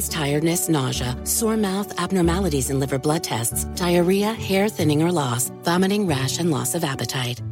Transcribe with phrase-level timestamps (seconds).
[0.00, 6.06] tiredness, nausea, sore mouth, abnormalities in liver blood tests, diarrhea, hair thinning or loss, vomiting,
[6.06, 7.42] rash, and loss of appetite.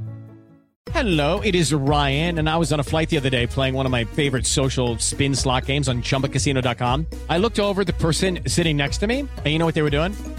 [0.93, 3.87] Hello, it is Ryan, and I was on a flight the other day playing one
[3.87, 7.07] of my favorite social spin slot games on chumbacasino.com.
[7.29, 9.91] I looked over the person sitting next to me, and you know what they were
[9.91, 10.13] doing?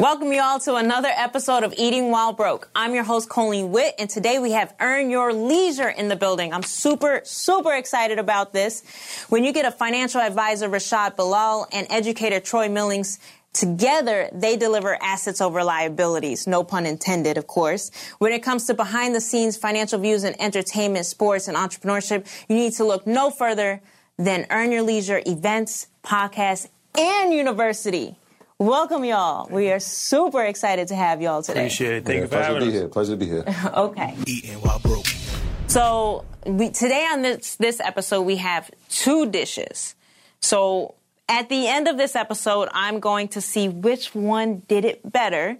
[0.00, 2.68] Welcome you all to another episode of Eating While Broke.
[2.74, 6.52] I'm your host, Coline Witt, and today we have Earn Your Leisure in the building.
[6.52, 8.82] I'm super, super excited about this.
[9.28, 13.20] When you get a financial advisor, Rashad Bilal, and educator Troy Millings,
[13.52, 16.48] Together, they deliver assets over liabilities.
[16.48, 17.92] No pun intended, of course.
[18.18, 22.56] When it comes to behind the scenes financial views in entertainment, sports, and entrepreneurship, you
[22.56, 23.80] need to look no further
[24.18, 26.66] than Earn Your Leisure events, podcasts,
[26.98, 28.16] and university.
[28.64, 29.46] Welcome, y'all.
[29.50, 31.60] We are super excited to have y'all today.
[31.66, 32.04] Appreciate it.
[32.06, 32.80] Thank Yeah, you for pleasure to having be us.
[32.80, 32.88] here.
[32.88, 33.44] Pleasure to be here.
[33.76, 34.14] okay.
[34.26, 35.04] Eating while broke.
[35.66, 39.94] So we, today on this this episode we have two dishes.
[40.40, 40.94] So
[41.28, 45.58] at the end of this episode, I'm going to see which one did it better.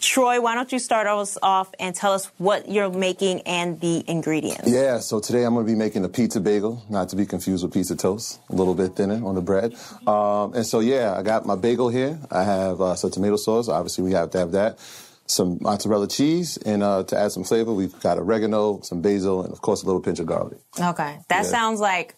[0.00, 4.04] Troy, why don't you start us off and tell us what you're making and the
[4.08, 4.70] ingredients?
[4.70, 7.64] Yeah, so today I'm going to be making a pizza bagel, not to be confused
[7.64, 9.74] with pizza toast, a little bit thinner on the bread.
[10.06, 12.18] Um, and so, yeah, I got my bagel here.
[12.30, 13.68] I have uh, some tomato sauce.
[13.68, 14.78] Obviously, we have to have that.
[15.26, 19.52] Some mozzarella cheese, and uh, to add some flavor, we've got oregano, some basil, and
[19.52, 20.58] of course, a little pinch of garlic.
[20.80, 21.18] Okay.
[21.28, 21.50] That Yeah.
[21.50, 22.14] sounds like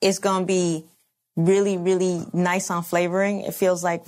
[0.00, 0.84] it's going to be
[1.36, 3.40] really, really nice on flavoring.
[3.42, 4.04] It feels like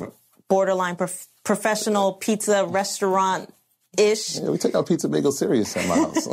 [0.48, 3.52] borderline prof- professional pizza restaurant
[3.96, 4.36] ish.
[4.36, 6.26] Yeah, we take our pizza bagel serious at my house.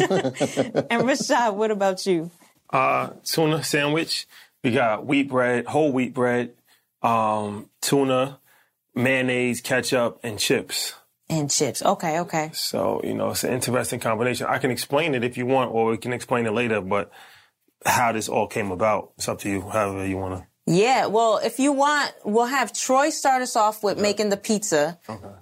[0.89, 2.31] And Rashad, what about you?
[2.69, 4.27] Uh, tuna sandwich.
[4.63, 6.54] We got wheat bread, whole wheat bread,
[7.01, 8.39] um, tuna,
[8.95, 10.94] mayonnaise, ketchup, and chips.
[11.30, 11.83] And chips.
[11.83, 12.51] Okay, okay.
[12.54, 14.48] So, you know, it's an interesting combination.
[14.48, 17.12] I can explain it if you want, or we can explain it later, but
[17.86, 20.47] how this all came about, it's up to you, however you want to.
[20.69, 25.00] Yeah, well, if you want, we'll have Troy start us off with making the pizza.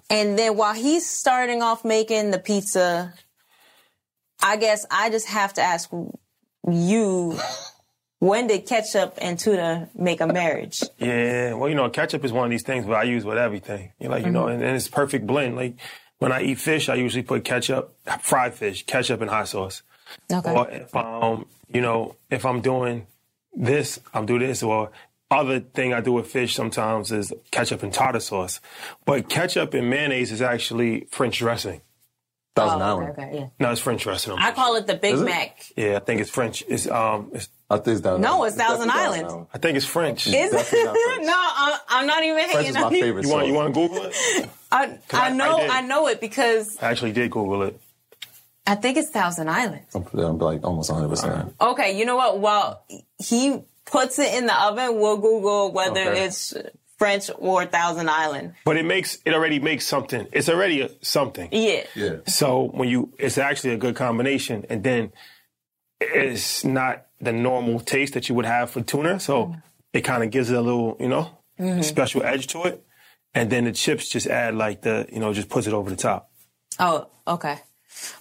[0.08, 3.12] And then while he's starting off making the pizza,
[4.40, 5.90] I guess I just have to ask
[6.68, 7.36] you
[8.20, 10.80] when did ketchup and tuna make a marriage?
[10.98, 13.92] Yeah, well, you know, ketchup is one of these things that I use with everything.
[13.98, 14.54] You like, you know, Mhm.
[14.54, 15.56] and, and it's perfect blend.
[15.56, 15.74] Like
[16.18, 19.82] when I eat fish, I usually put ketchup, fried fish, ketchup and hot sauce.
[20.32, 20.54] Okay.
[20.54, 23.06] Or if um, you know, if I'm doing
[23.52, 24.62] this, I'm do this.
[24.62, 24.90] Or
[25.30, 28.60] other thing I do with fish sometimes is ketchup and tartar sauce.
[29.04, 31.80] But ketchup and mayonnaise is actually French dressing.
[32.54, 33.46] Thousand Oh, okay, okay, yeah.
[33.60, 34.32] No, it's French dressing.
[34.32, 35.24] I'm I call it the Big Is it?
[35.26, 35.62] Mac.
[35.76, 36.64] Yeah, I think it's French.
[36.66, 39.46] It's um, it's, I think it's Thousand No, it's Thousand Island.
[39.52, 40.26] I think it's French.
[40.26, 40.72] Is it?
[41.22, 43.04] no, I'm, I'm not even hanging on you.
[43.20, 44.48] You want you want to Google it?
[44.72, 45.70] I, I I- I know did.
[45.70, 47.78] I, know it because I actually did Google it.
[48.66, 49.82] I think it's Thousand Island.
[49.94, 51.08] I'm, I'm like almost 100.
[51.10, 52.40] percent Okay, you know what?
[52.40, 52.82] Well,
[53.18, 56.24] he puts it in the oven, we'll Google whether Okay.
[56.26, 56.52] it's
[56.98, 58.54] French or Thousand Island.
[58.64, 60.26] But it makes it already makes something.
[60.32, 61.48] It's already a, something.
[61.52, 61.84] Yeah.
[61.94, 62.16] Yeah.
[62.26, 65.12] So when you, it's actually a good combination, and then
[66.00, 69.18] it's not the normal taste that you would have for tuna.
[69.20, 69.54] So
[69.92, 71.82] it kind of gives it a little, you know, Mhm.
[71.84, 72.82] special edge to it.
[73.34, 75.96] And then the chips just add like the, you know, just puts it over the
[75.96, 76.30] top.
[76.78, 77.58] Oh, okay.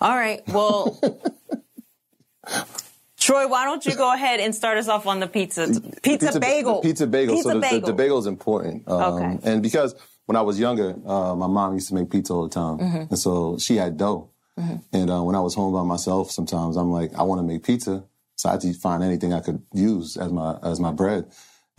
[0.01, 0.41] All right.
[0.47, 0.99] Well,
[3.25, 5.63] Troy, why don't you go ahead and start us off on the pizza?
[6.03, 6.79] Pizza, bagel.
[6.81, 7.33] pizza bagel.
[7.35, 7.79] Pizza so the, bagel.
[7.79, 8.87] The, the bagel is important.
[8.87, 9.39] Um, Okay.
[9.49, 9.95] And because
[10.27, 13.09] when I was younger, uh, my mom used to make pizza all the time, Mhm.
[13.09, 14.29] and so she had dough.
[14.59, 14.83] Mhm.
[14.93, 17.63] And uh, when I was home by myself, sometimes I'm like, I want to make
[17.63, 18.03] pizza,
[18.35, 21.25] so I had to find anything I could use as my as my bread.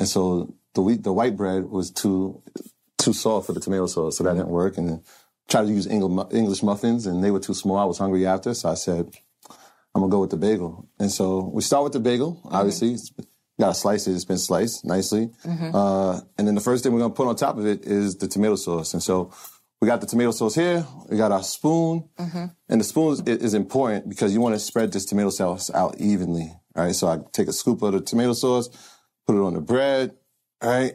[0.00, 2.42] And so the wheat, the white bread was too
[2.98, 4.78] too soft for the tomato sauce, so that didn't work.
[4.78, 5.00] And then
[5.48, 7.78] tried to use English, English muffins, and they were too small.
[7.78, 9.04] I was hungry after, so I said,
[9.96, 10.86] I'm gonna go with the bagel.
[10.98, 12.38] And so we start with the bagel.
[12.44, 13.24] Obviously, It's- you
[13.58, 14.12] gotta slice it.
[14.14, 15.30] It's been sliced nicely.
[15.42, 15.70] Mhm.
[15.74, 18.28] Uh, and then the first thing we're gonna put on top of it is the
[18.28, 18.92] tomato sauce.
[18.92, 19.30] And so
[19.80, 20.86] we got the tomato sauce here.
[21.08, 22.54] We got our spoon, Mhm.
[22.68, 25.98] and the spoon is, is important because you want to spread this tomato sauce out
[25.98, 26.52] evenly.
[26.76, 26.94] All right.
[26.94, 28.68] So I take a scoop of the tomato sauce,
[29.26, 30.14] put it on the bread.
[30.60, 30.94] All right.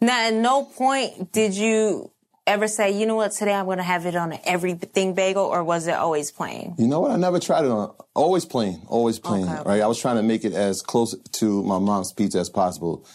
[0.00, 2.10] Now, at no point did you
[2.46, 5.44] ever say, you know what, today I'm going to have it on an everything bagel,
[5.44, 6.74] or was it always plain?
[6.78, 7.10] You know what?
[7.10, 7.94] I never tried it on.
[8.14, 9.46] Always plain, always plain.
[9.46, 9.80] Right.
[9.80, 13.06] I was trying to make it as close to my mom's pizza as possible,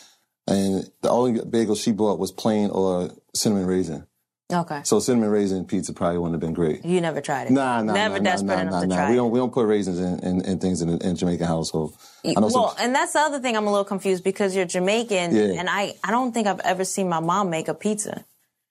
[0.48, 4.06] and the only bagel she bought was plain or cinnamon raisin.
[4.52, 4.82] Okay.
[4.84, 6.84] So cinnamon raisin pizza probably wouldn't have been great.
[6.84, 7.52] You never tried it.
[7.52, 8.96] Nah, nah, Never nah, desperate nah, enough nah, to nah.
[8.96, 11.96] try We don't we don't put raisins in, in, in things in, in Jamaican household.
[12.26, 15.60] Well, some, and that's the other thing I'm a little confused because you're Jamaican, Yeah.
[15.60, 18.26] and I, I don't think I've ever seen my mom make a pizza.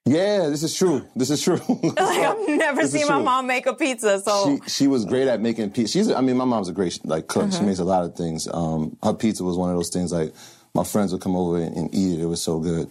[0.08, 1.04] Yeah, this is true.
[1.16, 1.60] This is true.
[1.68, 4.20] Like I've never This seen my mom make a pizza.
[4.20, 5.92] So she she was great at making pizza.
[5.98, 7.52] She's I mean my mom's a great like cook.
[7.52, 7.66] She Mhm.
[7.66, 8.48] makes a lot of things.
[8.52, 10.32] Um, her pizza was one of those things like
[10.74, 12.22] my friends would come over and, and eat it.
[12.22, 12.90] It was so good,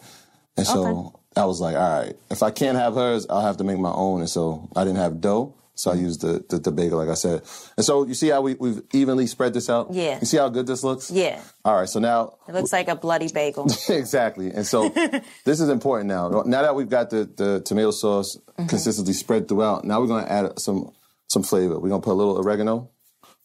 [0.58, 3.64] and so I was like, all right, if I can't have hers, I'll have to
[3.64, 4.22] make my own.
[4.22, 7.14] And so I didn't have dough, so I used the the, the bagel, like I
[7.16, 7.42] said.
[7.78, 9.94] And so you see how we we've evenly spread this out.
[9.94, 10.20] Yeah.
[10.20, 11.10] You see how good this looks.
[11.12, 13.68] yeah, All right, so now it looks like a bloody bagel.
[13.90, 14.52] exactly.
[14.52, 14.90] And so
[15.46, 16.44] this is important now.
[16.46, 18.70] Now that we've got the, the tomato sauce Mhm.
[18.70, 20.92] consistently spread throughout, now we're going to add some
[21.28, 21.78] some flavor.
[21.80, 22.90] We're going to put a little oregano,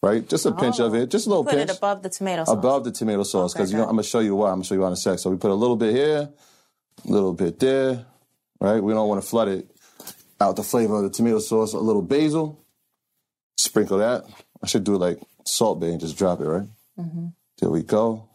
[0.02, 0.26] right?
[0.26, 2.54] Just a pinch of it, just a little Put pinch it above the tomato sauce.
[2.56, 4.48] above the tomato sauce because Okay, I'm going to show you why.
[4.48, 5.18] I'm going to show you why in a sec.
[5.18, 6.30] So we put a little bit here,
[7.06, 8.06] a little bit there,
[8.60, 8.82] right?
[8.82, 9.68] We don't want to flood it
[10.42, 11.72] out the flavor of the tomato sauce.
[11.72, 12.64] A little basil,
[13.56, 14.24] sprinkle that.
[14.62, 16.68] I should do it like Salt Bae and just drop it, right?
[16.96, 17.28] hmm
[17.58, 18.28] There we go.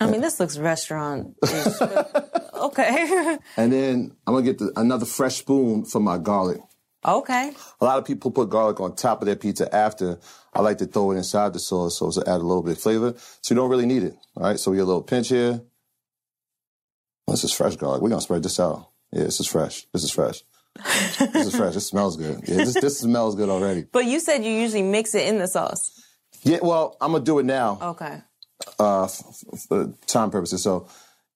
[0.00, 1.36] I mean, this looks restaurant.
[2.54, 3.38] okay.
[3.56, 6.60] And then I'm gonna get the, another fresh spoon for my garlic.
[7.04, 7.52] okay.
[7.80, 10.18] A lot of people put garlic on top of their pizza after.
[10.52, 12.80] I like to throw it inside the sauce so to add a little bit of
[12.82, 13.14] flavor.
[13.40, 14.14] So you don't really need it.
[14.36, 14.58] All right.
[14.60, 15.62] So we get a little pinch here.
[17.28, 18.02] This is fresh garlic.
[18.02, 18.90] We're gonna spread this out.
[19.12, 19.86] Yeah, this is fresh.
[19.94, 20.42] This is fresh.
[21.18, 21.74] This is fresh.
[21.74, 22.40] This smells good.
[22.46, 23.84] Yeah, this, this smells good already.
[23.90, 25.90] But you said you usually mix it in the sauce.
[26.42, 28.22] Yeah, well, I'm gonna do it now Okay.
[28.78, 30.62] uh, f- f- for time purposes.
[30.62, 30.88] So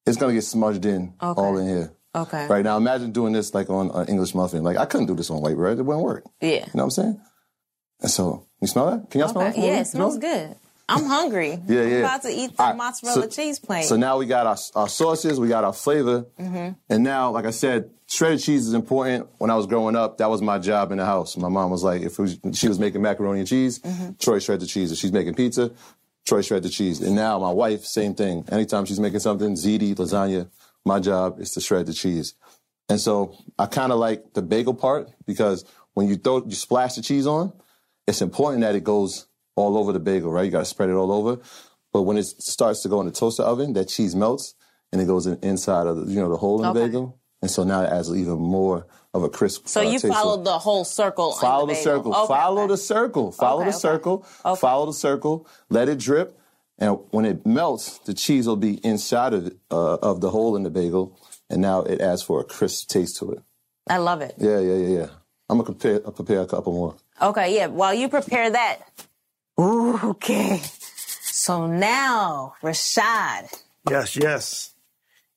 [0.07, 1.41] it's gonna get smudged in Okay.
[1.41, 1.93] all in here.
[2.15, 2.47] Okay.
[2.47, 4.63] Right now, imagine doing this like on an English muffin.
[4.63, 6.25] Like I couldn't do this on white bread; it wouldn't work.
[6.41, 6.49] Yeah.
[6.51, 7.21] You know what I'm saying?
[8.03, 9.11] And so, you smell that?
[9.11, 9.53] Can y'all smell that?
[9.53, 9.61] Okay.
[9.61, 9.67] me?
[9.69, 10.57] Yeah, it smells good.
[10.89, 11.51] I'm hungry.
[11.69, 11.99] Yeah, I'm yeah.
[11.99, 13.85] about to eat the right, mozzarella so- cheese plate.
[13.85, 16.71] So now we got our, our sauces, we got our flavor, mm-hmm.
[16.89, 19.29] and now, like I said, shredded cheese is important.
[19.39, 21.37] When I was growing up, that was my job in the house.
[21.37, 24.19] My mom was like, if was, she was making macaroni and cheese, Mhm.
[24.19, 24.91] Troy shred the cheese.
[24.93, 25.71] If she's making pizza,
[26.27, 27.01] Troy shred the cheese.
[27.01, 28.45] And now my wife, same thing.
[28.51, 30.49] Anytime she's making something, ziti, lasagna,
[30.85, 32.35] my job is to shred the cheese.
[32.89, 35.65] And so I kind of like the bagel part because
[35.95, 37.53] when you throw, you splash the cheese on,
[38.09, 40.45] it's important that it goes all over the bagel, right?
[40.45, 41.39] You got to spread it all over.
[41.93, 44.55] But when it starts to go in the toaster oven, that cheese melts
[44.93, 47.51] and it goes in, inside of the, you know the hole in the bagel, and
[47.51, 49.67] so now it adds even more of a crisp.
[49.69, 50.13] So uh, you taste to it.
[50.15, 51.33] followed the whole circle.
[51.33, 51.83] Follow the bagel.
[51.83, 52.15] circle.
[52.15, 52.71] Okay, follow okay.
[52.73, 53.33] the circle.
[53.33, 53.81] Follow Okay, the okay.
[53.81, 54.23] circle.
[54.57, 55.47] Follow the circle.
[55.69, 56.39] Let it drip.
[56.79, 60.63] And when it melts, the cheese will be inside of uh, of the hole in
[60.63, 61.19] the bagel,
[61.51, 63.43] and now it adds for a crisp taste to it.
[63.89, 64.35] I love it.
[64.39, 65.07] Yeah, yeah, yeah, yeah.
[65.51, 66.95] I'm gonna prepare, I'll prepare a couple more.
[67.21, 67.67] Okay, yeah.
[67.67, 68.79] While you prepare that.
[69.61, 70.63] Ooh, okay.
[71.23, 73.53] So now, Rashad,
[73.91, 74.73] Yes, yes.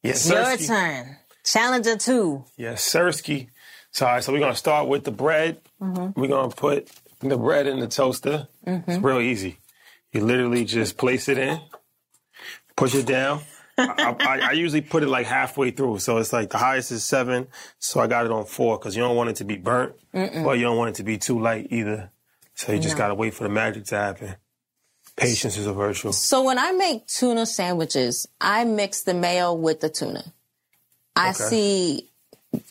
[0.02, 0.68] Yes, your Sirski.
[0.68, 1.18] turn.
[1.44, 2.46] Challenger two.
[2.58, 3.50] Yes, Sirski.
[3.92, 5.62] So, all right, so we're gonna start with the bread.
[5.82, 6.16] Mhm.
[6.16, 8.48] We're gonna put the bread in the toaster.
[8.66, 9.04] It's Mhm.
[9.04, 9.58] real easy.
[10.12, 11.60] You literally just place it in,
[12.76, 13.42] push it down.
[13.78, 17.04] I, I, I usually put it like halfway through, so it's like the highest is
[17.04, 17.48] seven.
[17.80, 20.44] So I got it on four because you don't want it to be burnt, Mm-mm.
[20.44, 22.12] but you don't want it to be too light either.
[22.56, 23.00] So you just No.
[23.00, 24.36] gotta wait for the magic to happen.
[25.16, 26.12] Patience is a virtue.
[26.12, 30.24] So when I make tuna sandwiches, I mix the mayo with the tuna.
[31.16, 31.44] I Okay.
[31.44, 32.10] see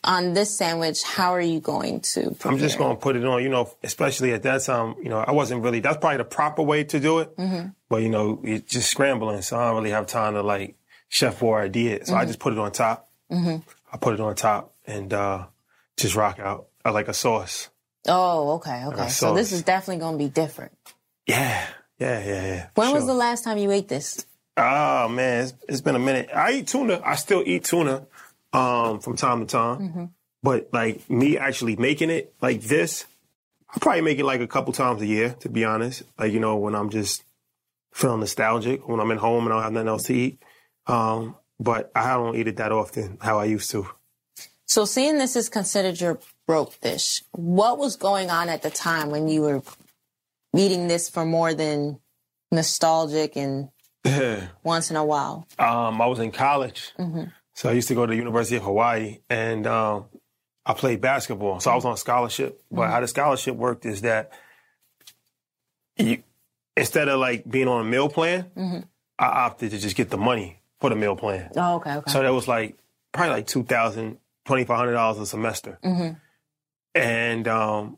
[0.05, 2.53] on this sandwich, how are you going to prepare?
[2.53, 5.33] I'm just gonna put it on, you know, especially at that time, you know, I
[5.33, 7.33] wasn't really, that's probably the proper way to do it.
[7.37, 10.77] hmm But, you know, it's just scrambling, so I don't really have time to like
[11.09, 12.07] chef before I did.
[12.07, 12.27] So I Mhm.
[12.29, 13.09] just put it on top.
[13.31, 13.57] hmm
[13.93, 15.47] I put it on top and uh
[15.97, 17.69] just rock out I like a sauce.
[18.09, 19.09] Oh, okay, okay.
[19.09, 20.73] So this is definitely going to be different.
[21.27, 21.65] Yeah,
[21.99, 22.67] yeah, yeah, yeah.
[22.75, 24.27] When was the last time you ate this?
[24.57, 26.29] Oh man, it's, it's been a minute.
[26.35, 27.01] I eat tuna.
[27.05, 28.07] I still eat tuna
[28.53, 29.79] um, from time to time.
[29.79, 30.05] Mm-hmm.
[30.43, 33.05] But like me actually making it like this,
[33.75, 36.03] I probably make it like a couple times a year, to be honest.
[36.19, 37.23] Like, you know, when I'm just
[37.93, 40.43] feeling nostalgic, when I'm at home and I don't have nothing else to eat.
[40.87, 43.89] Um, but I don't eat it that often how I used to.
[44.67, 49.11] So seeing this is considered your broke dish, what was going on at the time
[49.11, 49.63] when you were
[50.57, 52.01] eating this for more than
[52.51, 53.69] nostalgic and
[54.65, 55.47] once in a while?
[55.59, 56.93] um, I was in college.
[56.97, 57.25] hmm
[57.63, 60.07] So I used to go to the University of Hawaii and um,
[60.67, 61.61] I played basketball.
[61.61, 62.61] So I was on scholarship.
[62.73, 64.33] But how the scholarship worked is that
[65.97, 66.25] you,
[66.77, 68.79] instead of like being on a meal plan, hmm
[69.17, 71.53] I opted to just get the money for the meal plan.
[71.55, 72.11] Oh, okay, okay.
[72.11, 72.77] So that was like
[73.13, 75.79] probably like two thousand, twenty five hundred dollars a semester.
[75.85, 76.09] hmm
[76.97, 77.97] And um,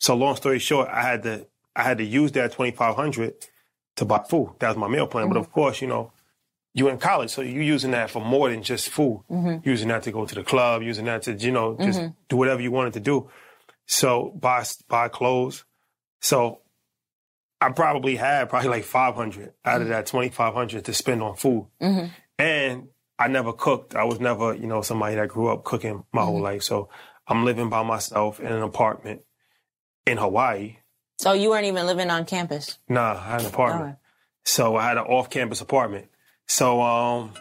[0.00, 3.34] so long story short, I had to I had to use that twenty five hundred
[3.94, 4.56] to buy food.
[4.58, 5.28] That was my meal plan.
[5.28, 6.10] But of course, you know,
[6.74, 9.24] you're in college, so you're using that for more than just food.
[9.30, 9.64] Mhm.
[9.66, 12.14] Using that to go to the club, using that to you know just Mhm.
[12.28, 13.28] do whatever you wanted to do.
[13.86, 15.64] So buy buy clothes.
[16.20, 16.60] So
[17.60, 21.22] I probably had probably like five hundred out of that twenty five hundred to spend
[21.22, 21.66] on food.
[21.80, 22.06] hmm
[22.38, 23.94] And I never cooked.
[23.94, 26.62] I was never, you know, somebody that grew up cooking my whole life.
[26.62, 26.88] So
[27.26, 29.22] I'm living by myself in an apartment
[30.06, 30.76] in Hawaii.
[31.18, 32.78] So you weren't even living on campus?
[32.88, 33.80] Nah, I had an apartment.
[33.82, 33.96] Alright.
[34.44, 36.06] So I had an off-campus apartment.
[36.50, 37.32] So, um,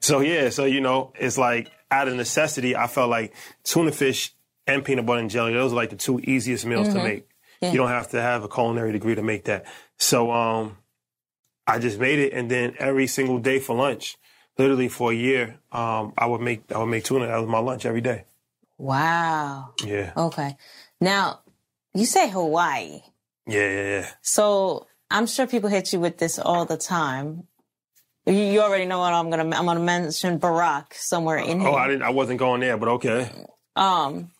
[0.00, 4.34] so yeah, so you know, it's like out of necessity, I felt like tuna fish
[4.66, 5.52] and peanut butter and jelly.
[5.54, 7.02] Those are like the two easiest meals to Mhm.
[7.04, 7.28] make.
[7.60, 7.70] Yeah.
[7.72, 9.64] You don't have to have a culinary degree to make that.
[9.96, 10.76] So, um,
[11.68, 14.16] I just made it, and then every single day for lunch,
[14.58, 17.26] literally for a year, um, I would make I would make tuna.
[17.28, 18.24] That was my lunch every day.
[18.76, 19.74] Wow.
[19.84, 20.56] Yeah, Okay.
[21.00, 21.40] Now,
[21.94, 23.02] you say Hawaii.
[23.46, 24.06] yeah, yeah, yeah.
[24.22, 27.46] So I'm sure people hit you with this all the time.
[28.28, 29.56] You, you already know what I'm gonna.
[29.56, 31.68] I'm gonna mention Barack somewhere in here.
[31.68, 32.02] Oh, I didn't.
[32.02, 33.30] I wasn't going there, but okay.
[33.74, 34.30] Um,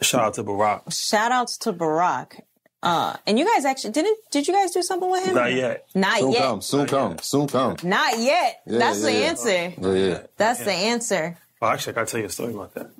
[0.00, 0.92] Shout out to Barack.
[0.92, 2.40] shout outs to Barack.
[2.82, 4.18] Uh, and you guys actually didn't?
[4.30, 5.34] Did you guys do something with him?
[5.34, 5.86] Not yet.
[5.94, 6.42] Not soon yet.
[6.42, 7.76] come, soon come, soon come.
[7.82, 8.60] Not yet.
[8.66, 9.18] Yeah, That's yeah, the yeah.
[9.26, 9.50] answer.
[9.80, 10.18] Yeah, yeah.
[10.36, 11.36] That's the answer.
[11.60, 12.90] Well, actually, I gotta tell you a story about that.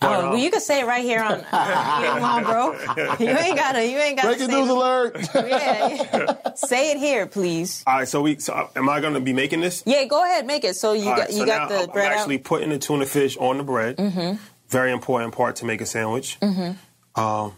[0.00, 2.72] Oh, well, you can say it right here on Eating While Bro.
[3.18, 3.84] You ain't gotta.
[3.84, 4.28] You ain't gotta.
[4.28, 4.76] Breaking say news it.
[4.76, 5.28] alert!
[5.34, 5.88] Yeah,
[6.44, 6.54] yeah.
[6.54, 7.82] say it here, please.
[7.84, 8.38] All right, so we.
[8.38, 9.82] So am I gonna be making this?
[9.86, 10.76] Yeah, go ahead, make it.
[10.76, 12.68] So you All got right, you so got now the I'm, bread I'm actually putting
[12.68, 13.96] the tuna fish on the bread.
[13.96, 14.36] Mm-hmm.
[14.68, 16.38] Very important part to make a sandwich.
[16.40, 17.20] Mm-hmm.
[17.20, 17.52] Um,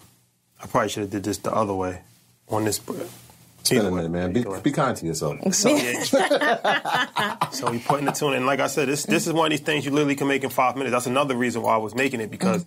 [0.63, 2.01] I probably should have did this the other way
[2.49, 3.07] on this bread.
[3.61, 4.33] It's a minute, man.
[4.33, 5.39] Be, be kind to yourself.
[5.53, 6.03] So, yeah.
[7.51, 9.65] so we putting the tuna, and like I said, this this is one of these
[9.67, 10.93] things you literally can make in five minutes.
[10.93, 12.65] That's another reason why I was making it because,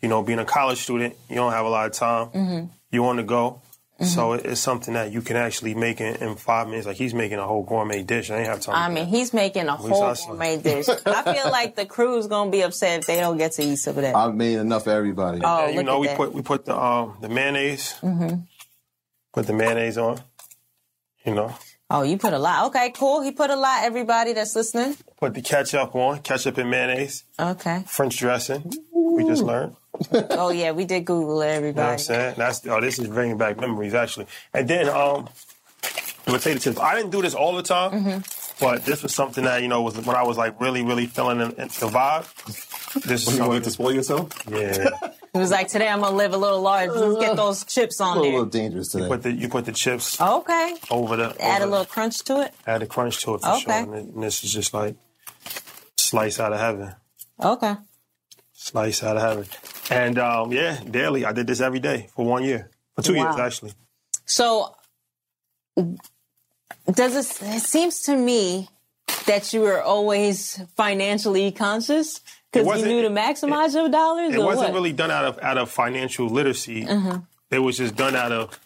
[0.00, 2.26] you know, being a college student, you don't have a lot of time.
[2.28, 2.66] Mm-hmm.
[2.90, 3.60] You want to go,
[4.00, 6.86] so it's something that you can actually make in, in five minutes.
[6.86, 8.30] Like he's making a whole gourmet dish.
[8.30, 8.74] I ain't have time.
[8.76, 10.86] I to mean, he's making a least whole I gourmet dish.
[10.88, 13.96] I feel like the crew's gonna be upset if they don't get to eat some
[13.96, 14.14] of that.
[14.14, 15.40] I've made enough for everybody.
[15.42, 16.16] Oh, And, you look know, at we that.
[16.16, 18.28] put we put the um the mayonnaise, hmm
[19.32, 20.18] put the mayonnaise on.
[21.26, 21.54] You know,
[21.88, 22.66] Oh, you put a lot.
[22.66, 23.22] Okay, cool.
[23.22, 23.84] He put a lot.
[23.84, 24.96] Everybody that's listening.
[25.18, 27.84] put the ketchup on, ketchup and mayonnaise, Okay.
[27.86, 28.72] French dressing.
[28.92, 29.76] We just learned.
[30.12, 31.54] Oh yeah, we did Google it.
[31.62, 32.34] You know what I'm saying?
[32.36, 34.26] That's oh, this is bringing back memories actually.
[34.52, 35.28] And then um,
[36.24, 36.78] potato chips.
[36.78, 38.18] I didn't do this all the time, Mm-hmm.
[38.60, 41.40] But this was something that you know was when I was like really, really feeling
[41.40, 42.26] in, in the vibe.
[43.02, 43.46] This is You something.
[43.48, 44.30] wanted to spoil yourself?
[44.50, 44.88] Yeah.
[45.34, 46.90] It was like today I'm gonna live a little large.
[46.90, 48.30] Let's get those chips A on little, there.
[48.30, 49.04] A little dangerous today.
[49.04, 50.74] You put the you put the chips Okay.
[50.90, 52.54] over the Add a over- little crunch to it.
[52.66, 53.60] add a crunch to it for Okay.
[53.60, 53.72] sure.
[53.72, 54.96] And, it- and this is just like
[55.98, 56.94] slice out of heaven.
[57.42, 57.74] Okay.
[58.54, 59.46] Slice out of heaven.
[59.90, 61.24] And um, yeah, daily.
[61.26, 62.70] I did this every day for one year.
[62.94, 63.72] For two years actually.
[64.24, 64.74] So,
[66.92, 68.68] does it, it seems to me
[69.26, 72.20] that you were always financially conscious
[72.52, 74.34] because you knew to maximize your dollars?
[74.34, 74.74] It wasn't what?
[74.74, 76.84] really done out of out of financial literacy.
[76.84, 77.26] Mhm.
[77.50, 78.58] It was just done out of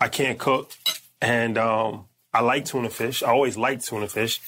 [0.00, 0.72] I can't cook,
[1.20, 3.22] and um, I like tuna fish.
[3.22, 4.40] I always liked tuna fish,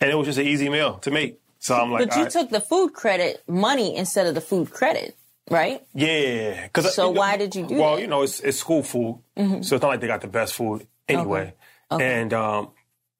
[0.00, 1.40] and it was just an easy meal to make.
[1.58, 4.70] So I'm like, but you right, took the food credit money instead of the food
[4.70, 5.16] credit,
[5.50, 5.82] right?
[5.94, 6.68] yeah.
[6.68, 8.02] Cause So why did you do well, that?
[8.02, 9.64] you know, it's, it's school food, Mhm.
[9.64, 11.54] so it's not like they got the best food anyway.
[11.90, 12.70] And um,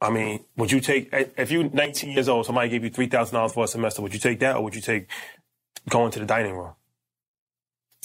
[0.00, 3.34] I mean, would you take if you're 19 years old, somebody gave you three thousand
[3.36, 4.02] dollars for a semester?
[4.02, 5.08] Would you take that, or would you take
[5.88, 6.72] going to the dining room?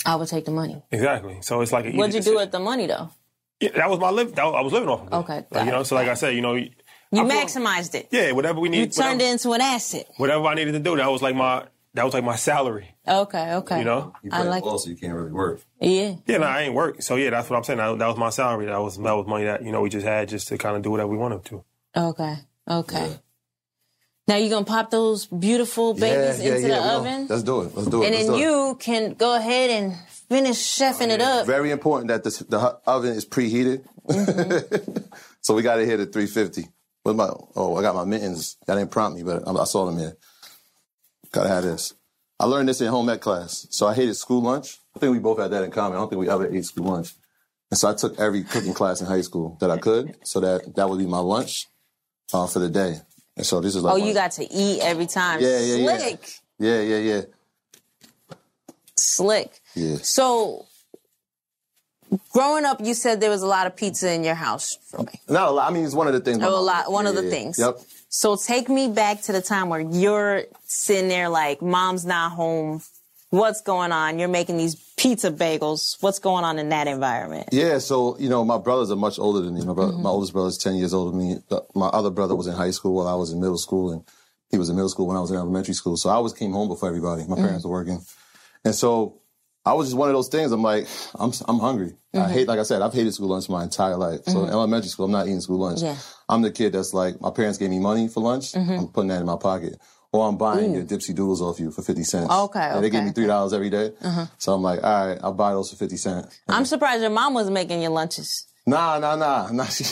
[0.06, 0.82] I would take the money.
[0.92, 1.40] Exactly.
[1.42, 3.10] So it's like What'd you do with the money though?
[3.60, 4.34] Yeah, that was my live.
[4.36, 5.14] That, I was living off of it.
[5.14, 6.70] Okay, Like, you know, so like I said, you know, You
[7.12, 8.08] I feel- maximized it.
[8.12, 8.78] yeah, whatever we need.
[8.78, 10.08] You turned whatever, it into an asset.
[10.16, 11.66] whatever I needed to do, that was like my
[12.00, 12.96] that was like my salary.
[13.06, 13.80] Okay, okay.
[13.80, 14.64] You know, you I like.
[14.64, 15.60] so you can't really work.
[15.82, 16.16] Yeah.
[16.26, 17.02] Yeah, no, I ain't work.
[17.02, 17.80] So yeah, that's what I'm saying.
[17.80, 18.68] That, that was my salary.
[18.68, 20.82] That was that was money that you know we just had just to kind of
[20.82, 21.66] do whatever we wanted to.
[21.98, 22.38] Okay.
[22.70, 23.20] Okay.
[24.30, 27.76] Now you're gonna pop those beautiful babies into the we oven, Let's do it.
[27.76, 28.06] Let's do it.
[28.06, 28.40] and Let's then do it.
[28.40, 29.98] you can go ahead and
[30.30, 31.48] finish chefing it up.
[31.48, 33.84] Very important that the, the oven is preheated.
[34.08, 35.02] Mm-hmm.
[35.42, 36.70] so we got it hit at 350.
[37.04, 37.30] What my?
[37.58, 38.56] Oh, I got my mittens.
[38.68, 40.16] That didn't prompt me, but I, I saw them here.
[41.32, 41.94] Gotta have this.
[42.40, 43.68] I learned this in home ec class.
[43.70, 44.80] So I hated school lunch.
[44.96, 45.98] I think we both had that in common.
[45.98, 47.14] I don't think we ever ate school lunch.
[47.72, 50.76] And so I took every cooking class in high school that I could, so that
[50.76, 51.68] that would be my lunch
[52.34, 52.96] uh, for the day.
[53.38, 55.40] And so this is like oh, you got to eat every time.
[55.42, 55.98] Yeah, yeah, yeah.
[55.98, 57.22] Slick, yeah, yeah, yeah,
[58.98, 59.60] slick.
[59.76, 59.98] yeah.
[60.02, 60.66] So,
[62.34, 64.78] growing up, you said there was a lot of pizza in your house.
[65.30, 65.70] Not a lot.
[65.70, 66.40] I mean, it's one of the things.
[66.42, 66.92] Oh, a lot.
[66.92, 67.30] One of the yeah.
[67.30, 67.60] things.
[67.60, 67.80] Yep.
[68.10, 72.82] So take me back to the time where you're sitting there like, mom's not home.
[73.30, 74.18] What's going on?
[74.18, 76.02] You're making these pizza bagels.
[76.02, 77.50] What's going on in that environment?
[77.52, 79.64] Yeah, so you know, my brothers are much older than me.
[79.64, 80.02] My, brother, Mm-hmm.
[80.02, 81.38] my oldest brother is ten years older than me.
[81.76, 84.04] My other brother was in high school while I was in middle school, and
[84.50, 85.96] he was in middle school when I was in elementary school.
[85.96, 87.24] So I always came home before everybody.
[87.28, 88.02] My parents were working,
[88.66, 89.22] and so
[89.66, 90.52] I was just one of those things.
[90.52, 90.88] I'm like,
[91.20, 91.94] I'm I'm hungry.
[92.14, 92.30] I Mhm.
[92.32, 94.22] hate, like I said, I've hated school lunch my entire life.
[94.26, 94.52] So in Mhm.
[94.52, 95.82] elementary school, I'm not eating school lunch.
[95.82, 95.96] Yeah.
[96.28, 98.54] I'm the kid that's like, my parents gave me money for lunch.
[98.54, 98.80] Mhm.
[98.80, 99.80] I'm putting that in my pocket.
[100.12, 100.78] Or I'm buying Ooh.
[100.78, 102.32] your Dipsy Doodles off you for 50 cents.
[102.34, 103.94] Okay, And they give me $3 every day.
[104.04, 104.26] Uh-huh.
[104.40, 106.36] So I'm like, all right, I'll buy those for 50 cents.
[106.48, 108.46] I'm surprised your mom was making your lunches.
[108.66, 109.66] Nah, nah, nah, nah.
[109.66, 109.84] She,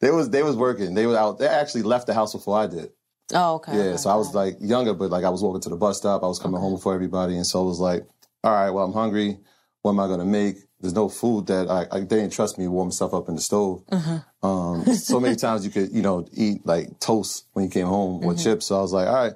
[0.00, 0.94] they was they was working.
[0.94, 1.38] They were out.
[1.38, 2.90] They actually left the house before I did.
[3.34, 3.76] Oh, okay.
[3.76, 6.22] yeah, so I was like younger, but like I was walking to the bus stop.
[6.22, 8.06] I was coming home before everybody, and so it was like,
[8.44, 9.38] all right, well I'm hungry.
[9.82, 10.56] What am I gonna make?
[10.80, 13.34] There's no food that I, I they didn't trust me to warm stuff up in
[13.34, 13.82] the stove.
[13.90, 14.18] Uh-huh.
[14.48, 18.24] Um, so many times you could you know eat like toast when you came home
[18.24, 18.42] or Mhm.
[18.42, 18.66] chips.
[18.66, 19.34] So I was like, all right,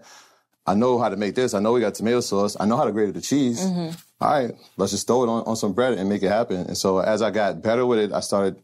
[0.67, 1.55] I know how to make this.
[1.55, 2.57] I know we got tomato sauce.
[2.61, 3.61] I know how to grate the cheese.
[3.61, 3.97] Mhm.
[4.21, 6.59] All right, let's just throw it on, on some bread and make it happen.
[6.59, 8.57] And so as I got better with it, I started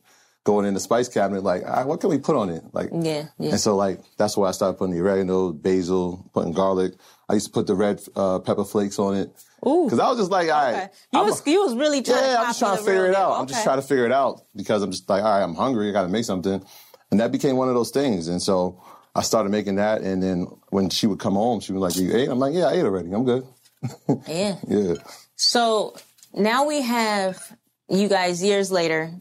[0.45, 2.63] going in the spice cabinet like, right, what can we put on it?
[2.73, 3.51] Like, Yeah, yeah.
[3.51, 6.93] and so like that's where I started putting the oregano, basil, putting garlic.
[7.29, 9.31] I used to put the red uh, pepper flakes on it.
[9.67, 9.85] Ooh.
[9.85, 10.91] Because I was just like, all right.
[11.13, 13.15] You I'm was you was really trying yeah, to I'm just trying to figure it
[13.17, 13.31] out.
[13.31, 13.41] deal.
[13.41, 15.89] I'm just trying to figure it out because I'm just like, all right, I'm hungry.
[15.89, 16.65] I got to make something.
[17.11, 18.29] And that became one of those things.
[18.29, 18.83] And so
[19.15, 20.03] I started making that.
[20.03, 22.29] And then when she would come home, she was like, you ate?
[22.29, 23.13] I'm like, yeah, I ate already.
[23.13, 23.47] I'm good.
[24.29, 24.57] Yeah.
[24.69, 24.95] Yeah.
[25.37, 25.97] So
[26.35, 27.57] now we have
[27.89, 29.13] you guys years later.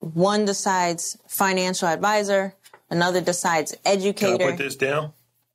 [0.00, 2.54] One decides financial advisor,
[2.90, 4.50] another decides Can I educator.
[4.50, 5.12] put this down?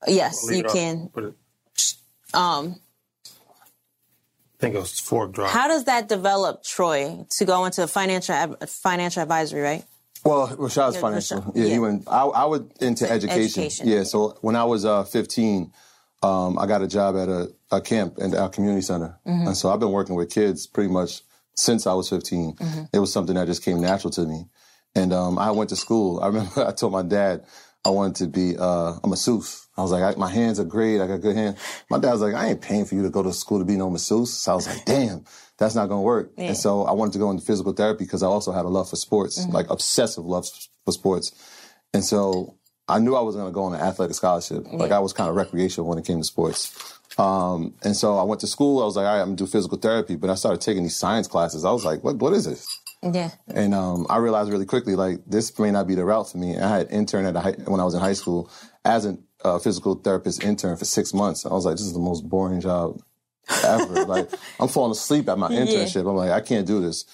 [0.07, 0.71] Yes, you it up.
[0.73, 1.09] can.
[1.09, 1.35] Put it,
[2.33, 2.79] Um,
[4.59, 5.49] I think it was fork drop.
[5.51, 8.35] how does that develop, Troy, to go into financial
[8.67, 9.61] financial advisory?
[9.61, 9.85] Right.
[10.25, 11.41] Well, Rashad's Yeah, financial.
[11.41, 11.73] Rashad, Yeah, yeah.
[11.73, 12.03] he went.
[12.09, 13.63] I, I went into education.
[13.63, 13.87] education.
[13.87, 15.71] Yeah, so when I was uh, 15,
[16.23, 19.47] um, I got a job at a, a camp in our community center, Mhm.
[19.47, 21.21] and so I've been working with kids pretty much
[21.55, 22.55] since I was 15.
[22.57, 22.89] Mhm.
[22.91, 24.45] It was something that just came natural to me,
[24.93, 26.19] and um, I went to school.
[26.21, 27.45] I remember I told my dad
[27.85, 29.67] I wanted to be uh, a masseuse.
[29.79, 31.01] I was like, I, my hands are great.
[31.01, 31.57] I got good hands.
[31.89, 33.75] My dad was like, I ain't paying for you to go to school to be
[33.77, 34.33] no masseuse.
[34.33, 35.23] So I was like, damn,
[35.57, 36.31] that's not going to work.
[36.37, 36.47] Yeah.
[36.49, 38.89] And so I wanted to go into physical therapy because I also had a love
[38.89, 39.53] for sports, Mhm.
[39.53, 40.45] like obsessive love
[40.85, 41.31] for sports.
[41.93, 42.55] And so
[42.87, 44.65] I knew I was going to go on an athletic scholarship.
[44.71, 46.71] Like I was kind of recreational when it came to sports.
[47.17, 48.81] Um, and so I went to school.
[48.81, 50.15] I was like, all right, I'm going to do physical therapy.
[50.15, 51.65] But I started taking these science classes.
[51.65, 52.67] I was like, what, what is this?
[53.01, 53.31] Yeah.
[53.47, 56.53] And um, I realized really quickly, like, this may not be the route for me.
[56.53, 58.49] And I had interned at a high, when I was in high school
[58.83, 61.45] as a uh, physical therapist intern for six months.
[61.45, 63.01] I was like, this is the most boring job
[63.63, 64.05] ever.
[64.05, 65.65] like I'm falling asleep at my Yeah.
[65.65, 66.09] internship.
[66.09, 67.05] I'm like, I can't do this.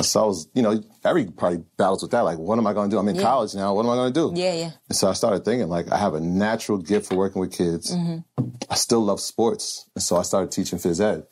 [0.00, 2.20] So I was, you know, every probably battles with that.
[2.20, 3.00] Like, what am I going to do?
[3.00, 3.22] I'm in Yeah.
[3.22, 3.74] college now.
[3.74, 4.40] What am I going to do?
[4.40, 4.70] Yeah, yeah.
[4.88, 7.90] And so I started thinking, like, I have a natural gift for working with kids.
[7.96, 8.22] Mhm.
[8.70, 11.24] I still love sports, and so I started teaching phys ed.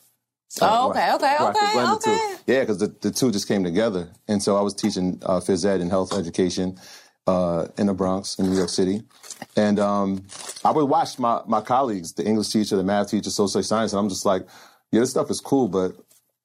[0.61, 2.19] Oh, Uh, okay, okay, I okay, okay.
[2.45, 4.09] Yeah, because the, the two just came together.
[4.27, 6.77] And so I was teaching uh, phys ed and health education
[7.27, 9.03] uh, in the Bronx, in New York City.
[9.55, 10.25] And um,
[10.65, 13.99] I would watch my, my colleagues, the English teacher, the math teacher, social science, and
[13.99, 14.47] I'm just like,
[14.91, 15.95] yeah, this stuff is cool, but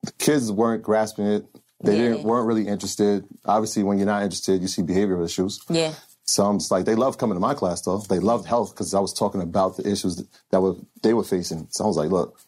[0.02, 1.46] the kids weren't grasping it.
[1.84, 2.08] They Yeah.
[2.10, 3.24] didn't, weren't really interested.
[3.44, 5.60] Obviously, when you're not interested, you see behavioral issues.
[5.68, 5.94] Yeah.
[6.24, 7.98] So I'm just like, they loved coming to my class though.
[7.98, 11.66] They loved health because I was talking about the issues that were they were facing.
[11.70, 12.38] So I was like, look,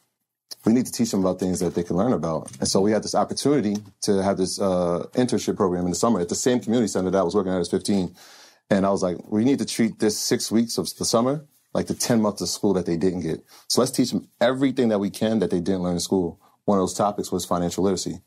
[0.64, 2.50] we need to teach them about things that they can learn about.
[2.58, 6.20] And so we had this opportunity to have this uh, internship program in the summer
[6.20, 8.14] at the same community center that I was working at as 15.
[8.70, 11.88] And I was like, we need to treat this six weeks of the summer like
[11.88, 13.44] the 10 months of school that they didn't get.
[13.68, 16.40] So let's teach them everything that we can that they didn't learn in school.
[16.64, 18.20] One of those topics was financial literacy.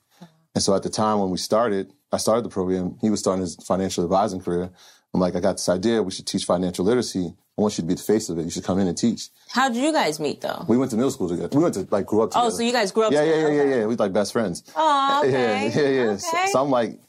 [0.53, 3.41] And so at the time when we started, I started the program, he was starting
[3.41, 4.71] his financial advising career.
[5.13, 6.03] I'm like, I got this idea.
[6.03, 7.33] We should teach financial literacy.
[7.57, 8.43] I want you to be the face of it.
[8.43, 9.29] You should come in and teach.
[9.49, 10.65] How did you guys meet though?
[10.67, 11.57] We went to middle school together.
[11.57, 12.47] We went to like grew up together.
[12.47, 13.41] Oh, so you guys grew up yeah, together.
[13.41, 13.85] Yeah, yeah, yeah, yeah.
[13.87, 14.63] We like best friends.
[14.75, 15.71] Oh, okay.
[15.73, 16.17] Yeah, yeah, yeah.
[16.17, 16.47] So, Okay.
[16.51, 16.99] so I'm like,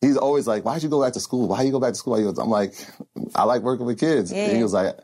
[0.00, 1.46] he's always like, why'd you go back to school?
[1.46, 2.14] Why you go back to school?
[2.16, 2.74] I'm like,
[3.34, 4.32] I like working with kids.
[4.32, 4.46] Yeah.
[4.46, 4.96] And he was like,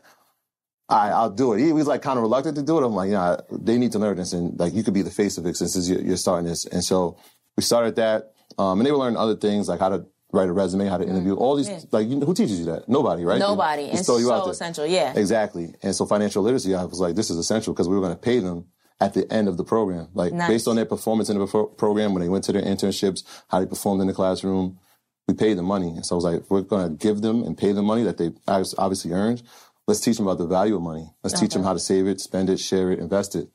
[0.91, 1.61] right, I'll do it.
[1.61, 2.85] He was like kind of reluctant to do it.
[2.85, 4.33] I'm like, yeah, they need to learn this.
[4.33, 6.65] And like, you could be the face of it since you're, you're starting this.
[6.65, 7.17] And so
[7.55, 8.33] we started that.
[8.57, 11.05] Um, and they were learning other things like how to write a resume, how to
[11.07, 11.79] interview, all these, Yeah.
[11.91, 12.87] like, you, who teaches you that?
[12.87, 13.39] Nobody, right?
[13.39, 13.89] Nobody.
[13.89, 14.51] And throw you out so there.
[14.53, 14.85] essential.
[14.85, 15.13] Yeah.
[15.15, 15.73] Exactly.
[15.81, 18.21] And so financial literacy, I was like, this is essential because we were going to
[18.21, 18.65] pay them
[19.01, 20.09] at the end of the program.
[20.13, 20.47] Like Nice.
[20.49, 23.59] based on their performance in the pro- program, when they went to their internships, how
[23.59, 24.77] they performed in the classroom,
[25.27, 25.87] we paid them money.
[25.89, 28.17] And so I was like, we're going to give them and pay them money that
[28.17, 29.41] they obviously earned.
[29.87, 31.09] Let's teach them about the value of money.
[31.23, 33.47] Let's teach them how to save it, spend it, share it, invest it.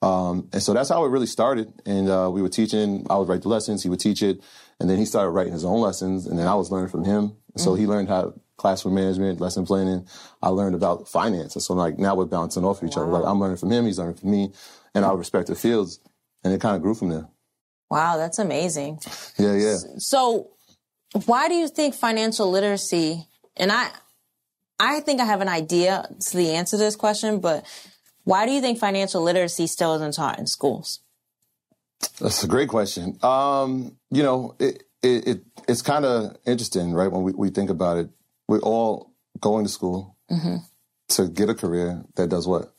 [0.00, 1.72] Um, and so that's how it really started.
[1.86, 3.06] And uh, we were teaching.
[3.08, 3.82] I would write the lessons.
[3.84, 4.40] He would teach it,
[4.82, 6.26] and then he started writing his own lessons.
[6.26, 7.36] And then I was learning from him.
[7.54, 7.92] And so he mm-hmm.
[7.92, 10.08] learned how classroom management, lesson planning.
[10.42, 11.54] I learned about finance.
[11.54, 13.06] And so like now we're bouncing off each other.
[13.06, 14.52] Like I'm learning from him, he's learning from me,
[14.92, 15.20] and our mm-hmm.
[15.20, 16.00] respective fields.
[16.42, 17.28] And it kind of grew from there.
[17.90, 18.98] Wow, that's amazing.
[19.38, 19.76] Yeah, yeah.
[19.98, 20.50] So,
[21.26, 23.28] why do you think financial literacy?
[23.56, 23.88] And I,
[24.80, 27.64] I think I have an idea to the answer to this question, but
[28.24, 31.00] why do you think financial literacy still isn't taught in schools?
[32.20, 33.18] That's a great question.
[33.22, 37.10] Um, you know, it, it, it it's kind of interesting, right?
[37.10, 38.10] When we, we think about it,
[38.48, 40.56] we're all going to school Mm-hmm.
[41.10, 42.72] to get a career that does what?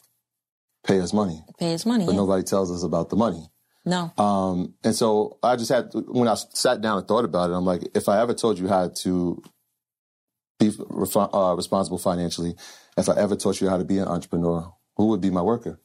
[0.88, 1.44] Pay us money.
[1.60, 2.04] Pay us money.
[2.06, 2.18] But yeah.
[2.18, 3.48] nobody tells us about the money.
[3.86, 4.12] No.
[4.18, 7.66] Um, and so I just had, when I sat down and thought about it, I'm
[7.66, 9.44] like, if I ever told you how to
[10.58, 12.56] be refi- uh, responsible financially,
[12.98, 15.80] if I ever taught you how to be an entrepreneur, who would be my worker?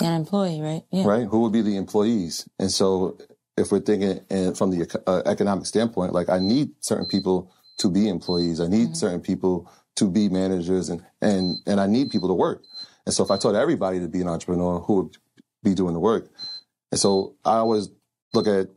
[0.00, 0.82] An employee, right?
[0.90, 1.04] Yeah.
[1.06, 1.26] right?
[1.26, 2.48] Who would be the employees?
[2.58, 3.18] And so,
[3.56, 7.90] if we're thinking uh, from the uh, economic standpoint, like I need certain people to
[7.90, 12.28] be employees, I need certain people to be managers, and and and I need people
[12.28, 12.64] to work.
[13.04, 15.16] And so, if I taught everybody to be an entrepreneur, who would
[15.62, 16.30] be doing the work?
[16.90, 17.90] And so, I always
[18.32, 18.68] look at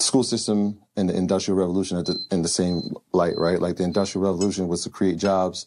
[0.00, 3.60] school system and the industrial revolution at the, in the same light, right?
[3.60, 5.66] Like the industrial revolution was to create jobs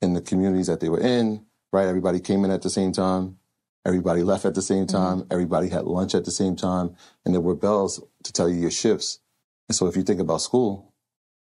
[0.00, 1.86] in the communities that they were in, right?
[1.86, 3.38] Everybody came in at the same time.
[3.86, 4.96] Everybody left at the same mm-hmm.
[4.96, 5.26] time.
[5.30, 6.94] Everybody had lunch at the same time.
[7.24, 9.20] And there were bells to tell you your shifts.
[9.68, 10.92] And so if you think about school,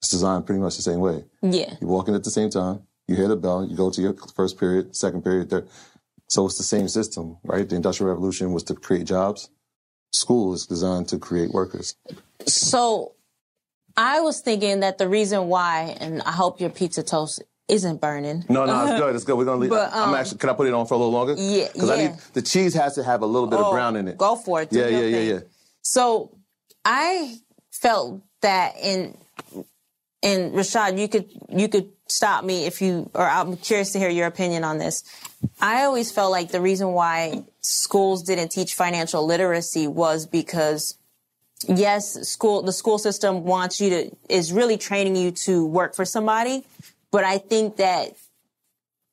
[0.00, 1.24] it's designed pretty much the same way.
[1.42, 1.74] Yeah.
[1.80, 2.82] You walk in at the same time.
[3.08, 3.64] You hear the bell.
[3.64, 5.68] You go to your first period, second period, third.
[6.28, 7.68] So it's the same system, right?
[7.68, 9.50] The Industrial Revolution was to create jobs.
[10.12, 11.96] School is designed to create workers.
[12.46, 13.12] So,
[13.96, 18.44] I was thinking that the reason why, and I hope your pizza toast isn't burning.
[18.48, 19.14] No, no, it's good.
[19.14, 19.36] It's good.
[19.38, 19.70] We're gonna leave.
[19.70, 20.38] But, I'm um, actually.
[20.38, 21.34] Can I put it on for a little longer?
[21.36, 23.96] Yeah, Because I need the cheese has to have a little bit Oh, of brown
[23.96, 24.18] in it.
[24.18, 24.68] Go for it.
[24.72, 25.38] Yeah, yeah, yeah, yeah.
[25.82, 26.36] So
[26.84, 27.38] I
[27.70, 29.16] felt that in
[30.22, 34.08] and Rashad, you could you could stop me if you or I'm curious to hear
[34.08, 35.04] your opinion on this.
[35.60, 40.96] I always felt like the reason why schools didn't teach financial literacy was because
[41.68, 46.04] yes, school the school system wants you to is really training you to work for
[46.04, 46.64] somebody,
[47.14, 48.16] but I think that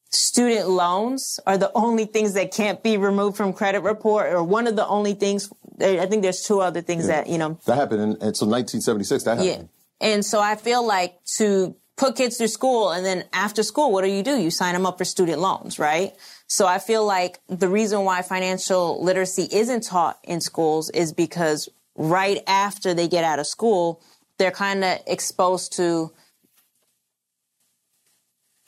[0.09, 4.65] student loans are the only things that can't be removed from credit report or one
[4.65, 8.01] of the only things I think there's two other things that, you know, That happened
[8.01, 9.23] in and so 1976.
[9.25, 9.69] That happened
[10.01, 10.07] yeah.
[10.09, 14.03] And so I feel like to put kids through school and then after school, what
[14.03, 14.35] do you do?
[14.35, 16.13] You sign them up for student loans, right?
[16.47, 21.69] So I feel like the reason why financial literacy isn't taught in schools is because
[21.95, 24.01] right after they get out of school,
[24.39, 26.11] they're kind of exposed to,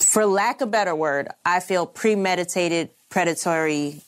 [0.03, 4.01] for lack of a better word, I feel premeditated predatory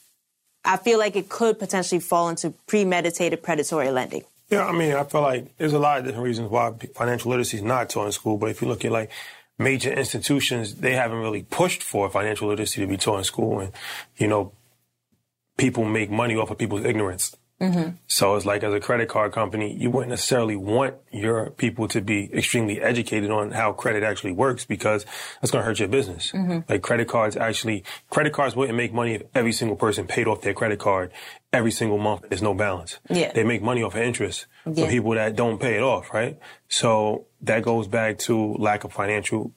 [0.66, 4.24] I feel like it could potentially fall into premeditated predatory lending.
[4.50, 7.58] Yeah, I mean, I feel like there's a lot of different reasons why financial literacy
[7.58, 8.38] is not taught in school.
[8.38, 9.12] But if you look at like
[9.58, 13.60] major institutions, they haven't really pushed for financial literacy to be taught in school.
[13.60, 13.72] And,
[14.18, 14.52] you know,
[15.58, 17.36] people make money off of people's ignorance.
[17.62, 17.96] Mm-hmm.
[18.08, 22.02] So it's like as a credit card company, you wouldn't necessarily want your people to
[22.02, 25.06] be extremely educated on how credit actually works because
[25.40, 26.34] that's going to hurt your business.
[26.34, 26.70] Mm-hmm.
[26.70, 30.42] Like credit cards actually, credit cards wouldn't make money if every single person paid off
[30.42, 31.12] their credit card
[31.54, 32.26] every single month.
[32.28, 33.00] There's no balance.
[33.10, 33.32] Yeah.
[33.32, 34.86] They make money off of interest yeah.
[34.86, 36.38] for people that don't pay it off, right?
[36.68, 39.54] So that goes back to lack of financial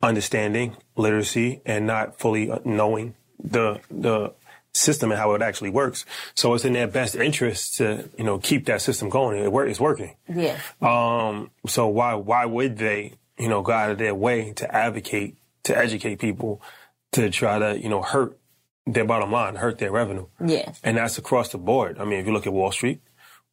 [0.00, 4.32] understanding, literacy, and not fully knowing the, the
[4.76, 6.04] system and how it actually works.
[6.34, 9.42] So it's in their best interest to, you know, keep that system going.
[9.42, 10.16] It work, it's working.
[10.28, 10.58] Yeah.
[10.80, 15.36] Um, so why, why would they, you know, go out of their way to advocate,
[15.64, 16.60] to educate people
[17.12, 18.38] to try to, you know, hurt
[18.86, 20.26] their bottom line, hurt their revenue?
[20.44, 20.72] Yeah.
[20.82, 21.98] And that's across the board.
[21.98, 23.00] I mean, if you look at Wall Street,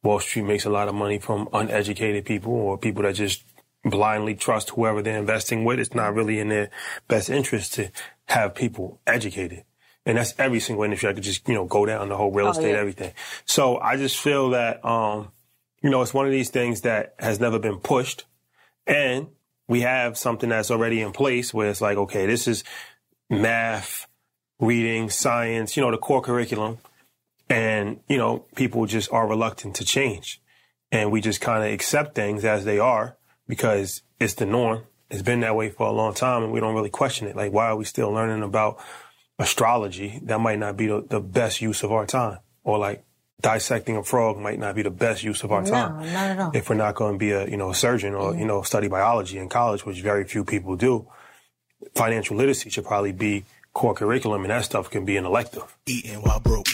[0.02, 3.42] Wall Street makes a lot of money from uneducated people or people that just
[3.84, 5.78] blindly trust whoever they're investing with.
[5.78, 6.70] It's not really in their
[7.08, 7.90] best interest to
[8.26, 9.64] have people educated.
[10.06, 11.08] And that's every single industry.
[11.08, 12.78] I could just, you know, go down the whole real oh, estate, yeah.
[12.78, 13.12] everything.
[13.46, 15.32] So I just feel that, um,
[15.82, 18.24] you know, it's one of these things that has never been pushed.
[18.86, 19.28] And
[19.66, 22.64] we have something that's already in place where it's like, okay, this is
[23.30, 24.06] math,
[24.60, 26.78] reading, science, you know, the core curriculum.
[27.48, 30.40] And, you know, people just are reluctant to change.
[30.92, 33.16] And we just kind of accept things as they are
[33.48, 34.84] because it's the norm.
[35.10, 37.36] It's been that way for a long time and we don't really question it.
[37.36, 38.78] Like, why are we still learning about
[39.38, 42.38] astrology, that might not be the, the best use of our time.
[42.62, 43.04] Or like
[43.40, 46.00] dissecting a frog might not be the best use of our time.
[46.00, 46.50] No, not at all.
[46.54, 48.40] If we're not going to be a, you know, a surgeon or, mm-hmm.
[48.40, 51.06] you know, study biology in college, which very few people do,
[51.94, 55.76] financial literacy should probably be core curriculum and that stuff can be an elective.
[55.86, 56.68] Eating while broke.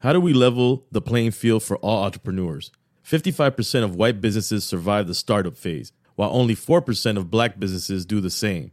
[0.00, 2.70] How do we level the playing field for all entrepreneurs?
[3.04, 8.20] 55% of white businesses survive the startup phase, while only 4% of black businesses do
[8.20, 8.72] the same.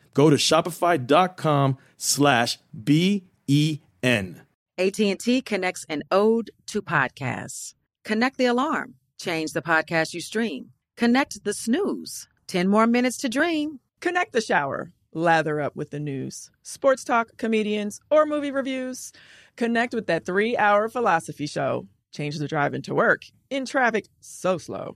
[0.13, 4.41] Go to shopify.com slash B-E-N.
[4.77, 7.75] AT&T connects an ode to podcasts.
[8.03, 8.95] Connect the alarm.
[9.19, 10.71] Change the podcast you stream.
[10.97, 12.27] Connect the snooze.
[12.47, 13.79] 10 more minutes to dream.
[13.99, 14.91] Connect the shower.
[15.13, 19.11] Lather up with the news, sports talk, comedians, or movie reviews.
[19.57, 21.85] Connect with that three hour philosophy show.
[22.13, 24.95] Change the drive into work in traffic so slow.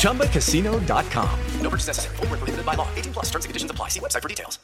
[0.00, 1.40] ChumbaCasino.com.
[1.60, 2.16] No purchase necessary.
[2.16, 2.88] Full prohibited by law.
[2.94, 3.88] 18 plus terms and conditions apply.
[3.88, 4.58] See website for details.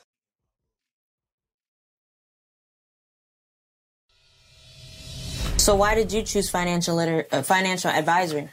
[5.56, 8.48] So why did you choose financial liter- uh, financial advisory?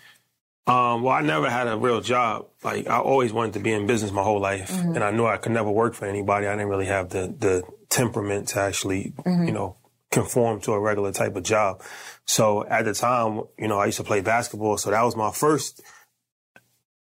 [0.68, 2.46] Um, well, I never had a real job.
[2.64, 4.96] Like I always wanted to be in business my whole life, Mhm.
[4.96, 6.46] and I knew I could never work for anybody.
[6.46, 9.48] I didn't really have the the temperament to actually, Mhm.
[9.48, 9.78] you know,
[10.12, 11.82] conform to a regular type of job.
[12.26, 15.32] So at the time, you know, I used to play basketball, so that was my
[15.32, 15.82] first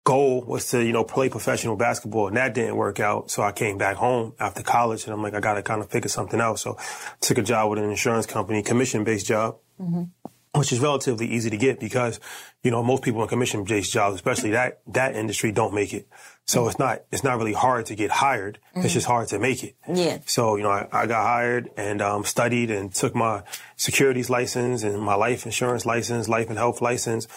[0.03, 3.31] goal was to, you know, play professional basketball and that didn't work out.
[3.31, 5.89] So I came back home after college and I'm like, I got to kind of
[5.89, 6.59] figure something out.
[6.59, 10.03] So I took a job with an insurance company, commission based job mm-hmm.
[10.57, 12.19] which is relatively easy to get because,
[12.63, 16.07] you know, most people in commission-based jobs, especially that, that industry don't make it.
[16.47, 18.59] So it's not, it's not really hard to get hired.
[18.75, 18.89] It's Mhm.
[18.91, 19.75] just hard to make it.
[19.91, 20.19] Yeah.
[20.27, 23.41] So, you know, I, I got hired and, um, studied and took my
[23.77, 27.27] securities license and my life insurance license, life and health license.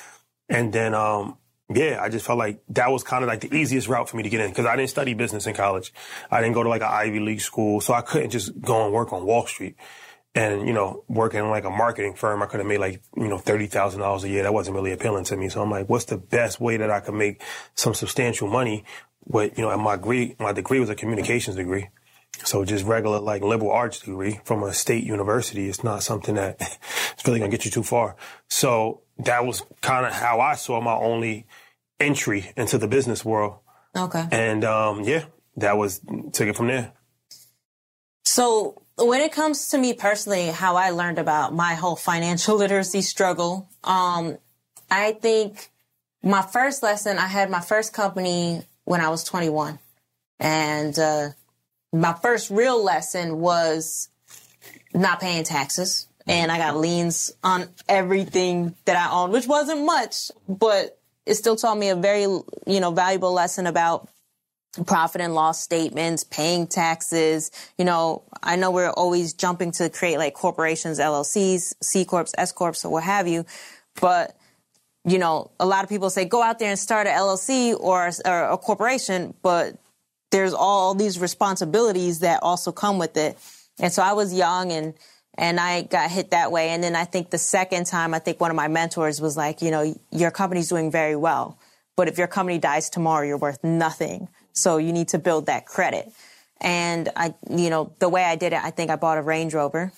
[0.51, 1.39] And then, um,
[1.73, 4.23] yeah, I just felt like that was kind of like the easiest route for me
[4.25, 5.93] to get in because I didn't study business in college.
[6.31, 7.81] I didn't go to like an Ivy League school.
[7.81, 9.77] So I couldn't just go and work on Wall Street
[10.39, 13.29] and you know working in like a marketing firm i could have made like you
[13.29, 14.43] know $30000 a year.
[14.45, 15.49] That wasn't really appealing to me.
[15.49, 17.43] So i'm like what's the best way that i could make
[17.75, 18.85] some substantial money
[19.27, 21.89] with you know and my degree my degree was a communications degree.
[22.45, 26.55] So just regular like liberal arts degree from a state university It's not something that
[27.13, 28.15] it's really gonna get you too far.
[28.49, 31.47] So that was kind of how i saw my only
[31.99, 33.55] entry into the business world.
[33.97, 34.25] Okay.
[34.31, 35.25] and um yeah
[35.57, 36.01] that was
[36.33, 36.93] took it from there.
[38.25, 43.03] So when it comes to me personally, how I learned about my whole financial literacy
[43.03, 44.39] struggle, um,
[44.91, 45.71] I think
[46.23, 49.79] my first lesson, I had my first company when I was 21.
[50.41, 51.31] And, uh,
[51.93, 54.09] my first real lesson was
[54.95, 56.07] not paying taxes.
[56.27, 61.57] And I got liens on everything that I owned, which wasn't much, but it still
[61.57, 64.09] taught me a very, you know, valuable lesson about
[64.87, 67.51] profit and loss statements, paying taxes.
[67.79, 72.53] You know, I know we're always jumping to create like corporations, LLCs, C corps, S
[72.53, 73.45] corps, or what have you,
[74.01, 74.37] but
[75.05, 78.11] you know, a lot of people say go out there and start an LLC or,
[78.25, 79.77] or a corporation, but
[80.31, 83.39] there's all these responsibilities that also come with it.
[83.81, 84.95] And so I was young and
[85.39, 86.71] and I got hit that way.
[86.71, 89.63] And then I think the second time, I think one of my mentors was like,
[89.63, 91.57] you know, your company's doing very well,
[91.97, 94.29] but if your company dies tomorrow, you're worth nothing.
[94.59, 96.13] So you need to build that credit.
[96.61, 99.53] And I, you know, the way I did it, I think I bought a Range
[99.55, 99.93] Rover.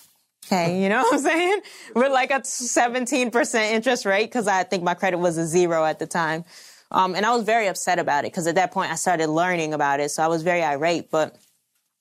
[0.46, 1.60] Okay, you know what I'm saying?
[1.94, 5.98] With like a 17% interest rate because I think my credit was a zero at
[5.98, 6.44] the time.
[6.90, 9.74] Um, and I was very upset about it because at that point I started learning
[9.74, 10.10] about it.
[10.10, 11.10] So I was very irate.
[11.10, 11.36] But,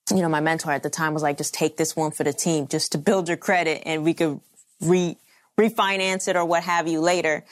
[0.10, 2.34] you know, my mentor at the time was like, just take this one for the
[2.34, 4.40] team just to build your credit and we could
[4.82, 5.16] re
[5.60, 7.44] refinance it or what have you later.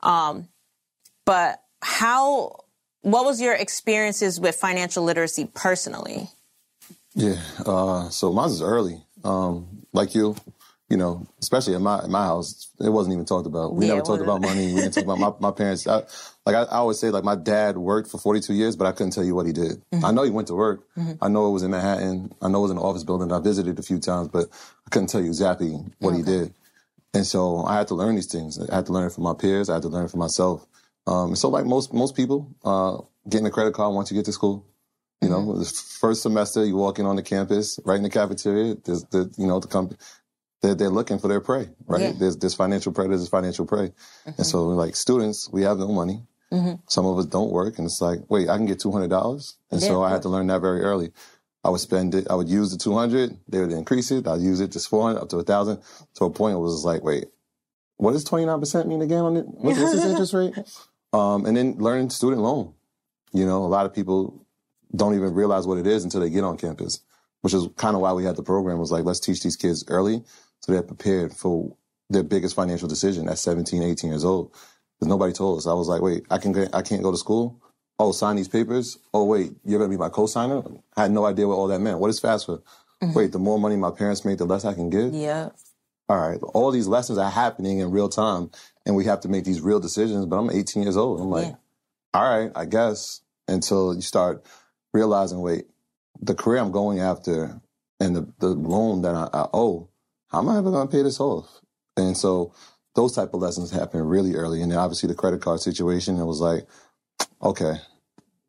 [0.00, 0.48] Um,
[1.24, 2.60] but how,
[3.06, 6.28] what was your experiences with financial literacy personally?
[7.14, 7.40] Yeah.
[7.64, 9.00] Uh, so mine is early.
[9.22, 10.34] Um, like you,
[10.88, 13.76] you know, especially in my in my house, it wasn't even talked about.
[13.76, 14.74] We Yeah, never talked about money.
[14.74, 15.86] We didn't talk about my, my parents.
[15.86, 16.02] I,
[16.44, 19.12] like I, I always say, like my dad worked for 42 years, but I couldn't
[19.12, 19.80] tell you what he did.
[19.92, 20.04] Mm-hmm.
[20.04, 20.84] I know he went to work.
[21.22, 22.32] I know it was in Manhattan.
[22.42, 23.30] I know it was in an office building.
[23.30, 24.48] I visited a few times, but
[24.84, 26.52] I couldn't tell you exactly what he did.
[27.14, 28.58] And so I had to learn these things.
[28.68, 29.70] I had to learn from my peers.
[29.70, 30.66] I had to learn for myself.
[31.06, 32.98] Um, so like most most people, uh,
[33.28, 34.66] getting a credit card once you get to school.
[35.22, 35.58] You know, Mm-hmm.
[35.60, 35.64] the
[36.00, 38.76] first semester you walk in on the campus, right in the cafeteria.
[38.84, 39.98] There's the you know the company.
[40.62, 42.00] They're, they're looking for their prey, right?
[42.02, 42.12] Yeah.
[42.18, 43.92] There's there's financial prey, there's financial prey,
[44.24, 46.22] and so like students, we have no money.
[46.52, 46.80] Mhm.
[46.88, 49.56] Some of us don't work, and it's like, wait, I can get two hundred dollars,
[49.70, 51.12] and so I had to learn that very early.
[51.64, 52.26] I would spend it.
[52.30, 53.36] I would use the two hundred.
[53.48, 54.26] They would increase it.
[54.28, 55.80] I'd use it to four hundred up to a thousand.
[56.16, 57.26] To a point, it was like, wait,
[57.96, 59.46] what does twenty nine percent mean again on it?
[59.48, 60.54] What's this interest rate?
[61.12, 62.72] Um, and then learning student loan.
[63.32, 64.46] You know, a lot of people
[64.94, 67.00] don't even realize what it is until they get on campus,
[67.42, 68.78] which is kind of why we had the program.
[68.78, 70.22] Was like, let's teach these kids early
[70.60, 71.76] so they're prepared for
[72.08, 74.52] their biggest financial decision at 17, 18 years old.
[74.98, 75.66] Because nobody told us.
[75.66, 77.60] I was like, wait, I can I can't go to school.
[77.98, 78.98] Oh, sign these papers.
[79.12, 80.62] Oh, wait, you're gonna be my co-signer.
[80.96, 81.98] I had no idea what all that meant.
[81.98, 82.62] What is FAFSA?
[83.14, 85.12] Wait, the more money my parents make, the less I can give.
[85.14, 85.50] Yeah.
[86.08, 88.50] All right, all these lessons are happening in real time,
[88.86, 90.24] and we have to make these real decisions.
[90.26, 91.20] But I'm 18 years old.
[91.20, 91.54] I'm like,
[92.14, 93.20] all right, I guess.
[93.48, 94.44] Until you start
[94.92, 95.66] realizing, wait,
[96.20, 97.60] the career I'm going after
[98.00, 99.88] and the, the loan that I, I owe,
[100.28, 101.60] how am I ever going to pay this off?
[101.96, 102.52] And so
[102.96, 104.62] those type of lessons happen really early.
[104.62, 106.66] And then obviously the credit card situation, it was like,
[107.40, 107.74] okay,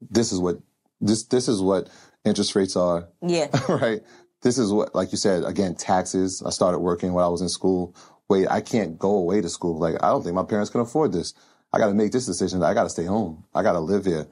[0.01, 0.57] this is what
[0.99, 1.89] this this is what
[2.25, 3.47] interest rates are Yeah.
[3.69, 4.01] right?
[4.41, 6.43] This is what, like you said, again, taxes.
[6.45, 7.95] I started working while I was in school.
[8.30, 9.80] Wait, I can't go away to school.
[9.80, 11.34] Like, I don't think my parents can afford this.
[11.73, 12.63] I got to make this decision.
[12.63, 13.45] I got to stay home.
[13.53, 14.28] I got to live here.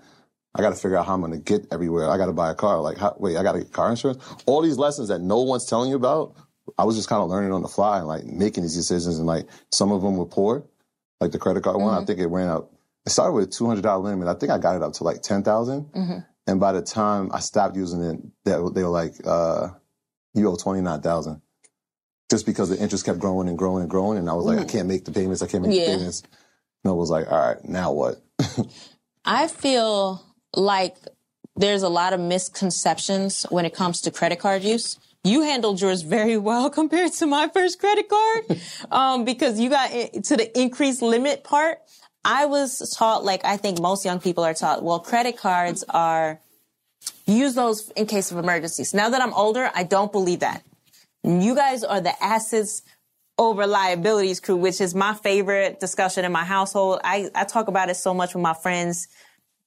[0.53, 2.09] I got to figure out how I'm going to get everywhere.
[2.09, 2.79] I got to buy a car.
[2.81, 4.23] Like, how, wait, I got to get car insurance.
[4.45, 6.35] All these lessons that no one's telling you about.
[6.77, 9.17] I was just kind of learning on the fly and like making these decisions.
[9.17, 10.65] And like some of them were poor,
[11.21, 11.93] like the credit card one.
[12.01, 12.71] I think it ran out.
[13.05, 14.27] It started with a two hundred dollar limit.
[14.27, 15.89] I think I got it up to like ten thousand.
[16.47, 19.69] And by the time I stopped using it, they, they were like, uh,
[20.33, 21.41] you owe 29000
[22.29, 24.17] Just because the interest kept growing and growing and growing.
[24.17, 24.69] And I was like, I Mm.
[24.69, 25.41] can't make the payments.
[25.41, 25.85] I can't make Yeah.
[25.91, 26.23] the payments.
[26.83, 28.21] And I was like, all right, now what?
[29.25, 30.23] I feel
[30.55, 30.95] like
[31.55, 34.97] there's a lot of misconceptions when it comes to credit card use.
[35.23, 38.59] You handled yours very well compared to my first credit card
[38.91, 41.79] um, because you got to the increased limit part.
[42.23, 46.39] I was taught, like I think most young people are taught, well, credit cards are,
[47.27, 48.95] use those in case of emergencies.
[48.95, 50.63] Now that I'm older, I don't believe that.
[51.25, 52.83] You guys are the assets
[53.37, 56.99] over liabilities crew, which is my favorite discussion in my household.
[57.03, 59.07] I, I talk about it so much with my friends.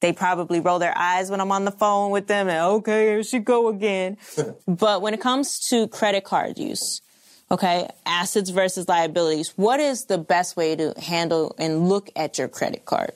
[0.01, 3.23] They probably roll their eyes when I'm on the phone with them and okay, here
[3.25, 4.17] she go again.
[4.69, 7.03] but when it comes to credit card use,
[7.51, 12.47] okay, assets versus liabilities, what is the best way to handle and look at your
[12.47, 13.13] credit card?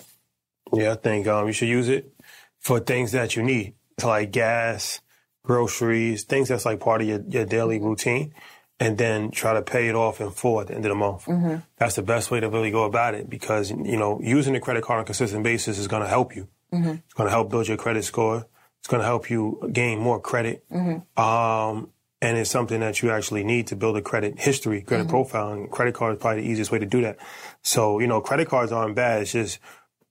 [0.72, 2.12] Yeah, I think um, you should use it
[2.58, 5.00] for things that you need, so like gas,
[5.42, 8.34] groceries, things that's like part of your, your daily routine,
[8.80, 11.26] and then try to pay it off in full at the end of the month.
[11.26, 11.56] Mm-hmm.
[11.76, 14.82] That's the best way to really go about it because you know using the credit
[14.84, 16.48] card on a consistent basis is going to help you.
[16.72, 16.90] Mm-hmm.
[16.90, 18.46] It's going to help build your credit score.
[18.80, 20.64] It's going to help you gain more credit.
[20.70, 21.20] Mm-hmm.
[21.22, 21.90] Um,
[22.20, 25.70] and it's something that you actually need to build a credit history, credit profile, and
[25.70, 27.18] credit card is probably the easiest way to do that.
[27.62, 29.22] So, you know, credit cards aren't bad.
[29.22, 29.58] It's just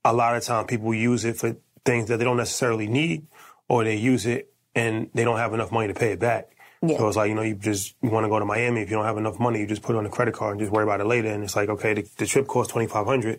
[0.04, 1.56] a lot of time people use it for
[1.86, 3.26] things that they don't necessarily need,
[3.68, 6.48] or they use it and they don't have enough money to pay it back.
[6.84, 6.98] Yeah.
[6.98, 8.82] So it's like, you know, you just, you want to go to Miami.
[8.82, 10.60] If you don't have enough money, you just put it on a credit card and
[10.60, 11.28] just worry about it later.
[11.28, 13.38] And it's like, okay, the, the trip costs 2500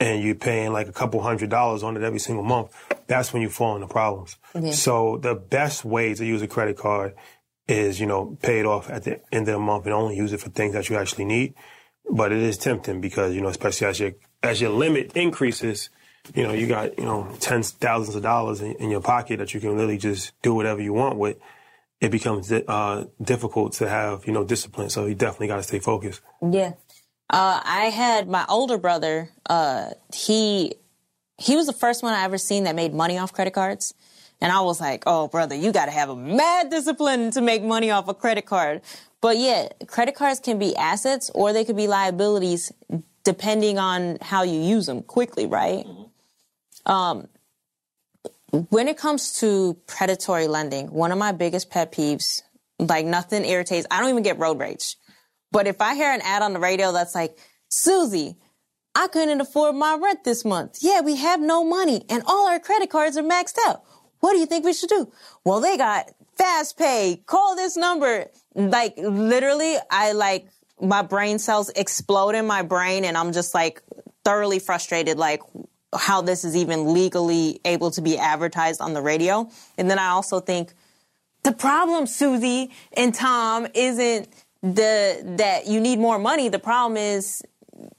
[0.00, 2.72] and you're paying like a couple hundred dollars on it every single month.
[3.06, 4.36] That's when you fall into problems.
[4.54, 4.72] Yeah.
[4.72, 7.14] So the best way to use a credit card
[7.68, 10.32] is, you know, pay it off at the end of the month and only use
[10.32, 11.54] it for things that you actually need.
[12.10, 14.12] But it is tempting because, you know, especially as your,
[14.42, 15.88] as your limit increases,
[16.34, 19.54] you know, you got, you know, tens, thousands of dollars in, in your pocket that
[19.54, 21.36] you can literally just do whatever you want with.
[22.00, 24.90] It becomes uh, difficult to have, you know, discipline.
[24.90, 26.20] So you definitely got to stay focused.
[26.40, 26.72] Yeah.
[27.30, 30.74] Uh, I had my older brother, uh, he,
[31.38, 33.94] he was the first one I ever seen that made money off credit cards.
[34.40, 37.62] And I was like, oh, brother, you got to have a mad discipline to make
[37.62, 38.82] money off a credit card.
[39.20, 42.72] But yeah, credit cards can be assets or they could be liabilities
[43.22, 45.86] depending on how you use them quickly, right?
[46.86, 47.28] Um,
[48.50, 52.42] when it comes to predatory lending, one of my biggest pet peeves,
[52.78, 54.96] like nothing irritates, I don't even get road rage.
[55.50, 58.36] But if I hear an ad on the radio that's like, Susie,
[58.94, 60.78] I couldn't afford my rent this month.
[60.82, 63.82] Yeah, we have no money and all our credit cards are maxed out.
[64.20, 65.10] What do you think we should do?
[65.44, 67.22] Well, they got fast pay.
[67.26, 68.26] Call this number.
[68.54, 70.48] Like literally, I like,
[70.80, 73.82] my brain cells explode in my brain and I'm just like
[74.24, 75.40] thoroughly frustrated like
[75.94, 79.48] how this is even legally able to be advertised on the radio.
[79.76, 80.72] And then I also think
[81.42, 84.28] the problem, Susie and Tom, isn't
[84.62, 86.48] the that you need more money.
[86.48, 87.42] The problem is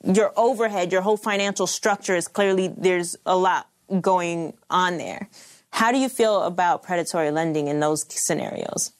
[0.03, 3.67] your overhead, your whole financial structure is clearly there's a lot
[3.99, 5.27] going on there.
[5.71, 8.91] How do you feel about predatory lending in those scenarios?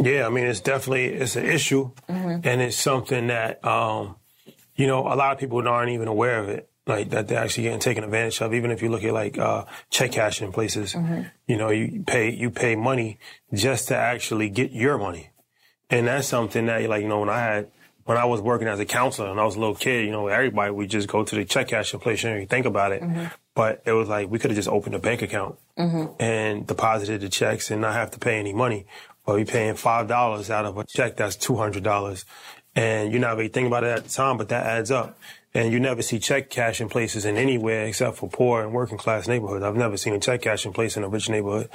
[0.00, 2.44] Yeah, I mean it's definitely it's an issue, Mhm.
[2.44, 4.16] and it's something that um,
[4.74, 6.70] you know a lot of people aren't even aware of it.
[6.84, 8.52] Like that they're actually getting taken advantage of.
[8.54, 10.94] Even if you look at like uh, check cashing places,
[11.46, 13.18] you know you pay you pay money
[13.54, 15.30] just to actually get your money,
[15.90, 17.70] and that's something that like you know when I had
[18.04, 20.26] when I was working as a counselor and I was a little kid, you know
[20.26, 23.00] everybody we just go to the check cashing place and you think about it,
[23.54, 26.20] but it was like we could have just opened a bank account Mm-hmm.
[26.20, 28.84] and deposited the checks and not have to pay any money.
[29.24, 32.24] But we paying five dollars out of a check that's two hundred dollars,
[32.74, 35.16] and you're not really thinking about it at the time, but that adds up.
[35.54, 39.28] And you never see check cashing places in anywhere except for poor and working class
[39.28, 39.62] neighborhoods.
[39.62, 41.68] I've never seen a check cashing place in a rich neighborhood.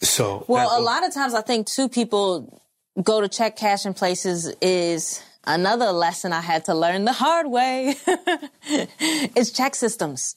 [0.00, 2.62] So Well, a lot of times I think too people
[3.02, 7.94] go to check cashing places is another lesson I had to learn the hard way.
[8.66, 10.36] it's check systems.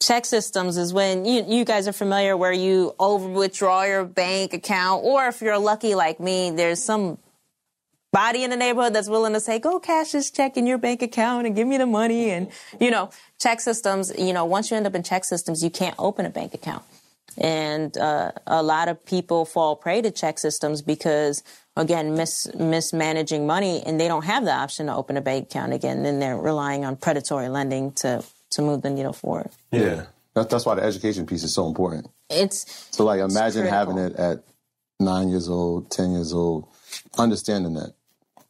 [0.00, 4.52] Check systems is when you you guys are familiar where you over withdraw your bank
[4.52, 7.18] account, or if you're lucky like me, there's some
[8.12, 11.02] body in the neighborhood that's willing to say, go cash this check in your bank
[11.02, 12.30] account and give me the money.
[12.30, 12.48] And,
[12.80, 15.94] you know, check systems, you know, once you end up in check systems, you can't
[15.98, 16.82] open a bank account.
[17.36, 21.44] And uh, a lot of people fall prey to check systems because,
[21.76, 25.72] again, mis- mismanaging money and they don't have the option to open a bank account
[25.72, 26.02] again.
[26.02, 29.50] Then they're relying on predatory lending to, to move the needle forward.
[29.70, 30.06] Yeah.
[30.34, 32.08] That's, that's why the education piece is so important.
[32.30, 34.42] It's So, like, imagine having it at
[34.98, 36.68] nine years old, 10 years old,
[37.16, 37.94] understanding that.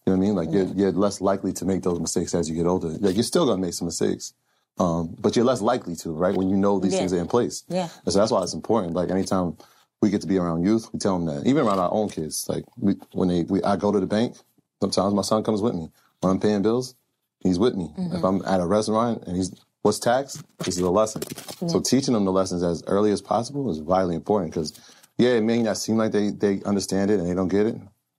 [0.09, 0.37] You know what I mean?
[0.37, 2.89] Like, you're, you're less likely to make those mistakes as you get older.
[2.89, 4.33] Like, you're still going to make some mistakes.
[4.79, 6.35] Um, but you're less likely to, right?
[6.35, 7.01] When you know these Yeah.
[7.01, 7.65] things are in place.
[7.69, 7.89] Yeah.
[8.07, 8.95] And so that's why it's important.
[8.95, 9.59] Like, anytime
[10.01, 11.47] we get to be around youth, we tell them that.
[11.47, 12.49] Even around our own kids.
[12.49, 14.37] Like, we, when they, we, I go to the bank,
[14.81, 15.91] sometimes my son comes with me.
[16.21, 16.95] When I'm paying bills,
[17.41, 17.91] he's with me.
[17.99, 18.15] Mhm.
[18.17, 19.53] If I'm at a restaurant and he's,
[19.83, 20.43] what's tax?
[20.61, 21.21] This is a lesson.
[21.69, 24.73] So teaching them the lessons as early as possible is vitally important because,
[25.19, 27.77] yeah, it may not seem like they, they understand it and they don't get it,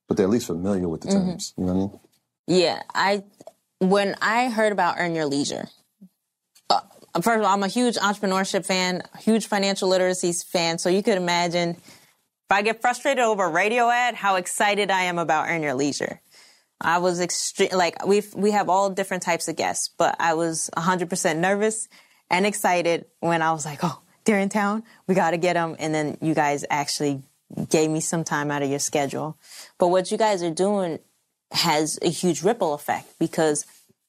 [0.10, 1.14] but they're at least familiar with the Mhm.
[1.14, 1.53] terms.
[1.55, 1.99] You know what I mean?
[2.47, 3.24] Yeah, I
[3.80, 5.70] when I heard about Earn Your Leisure,
[6.70, 6.82] uh,
[7.22, 10.78] first of all, I'm a huge entrepreneurship fan, huge financial literacy fan.
[10.80, 15.03] So you could imagine if I get frustrated over a radio ad, how excited I
[15.03, 16.20] am about Earn Your Leisure.
[16.82, 20.70] I was extreme, like we we have all different types of guests, but I was
[20.76, 21.88] 100% nervous
[22.30, 25.76] and excited when I was like, oh, they're in town, we got to get them,
[25.80, 27.22] and then you guys actually
[27.70, 29.38] gave me some time out of your schedule.
[29.78, 31.00] But what you guys are doing
[31.52, 33.66] has a huge ripple effect because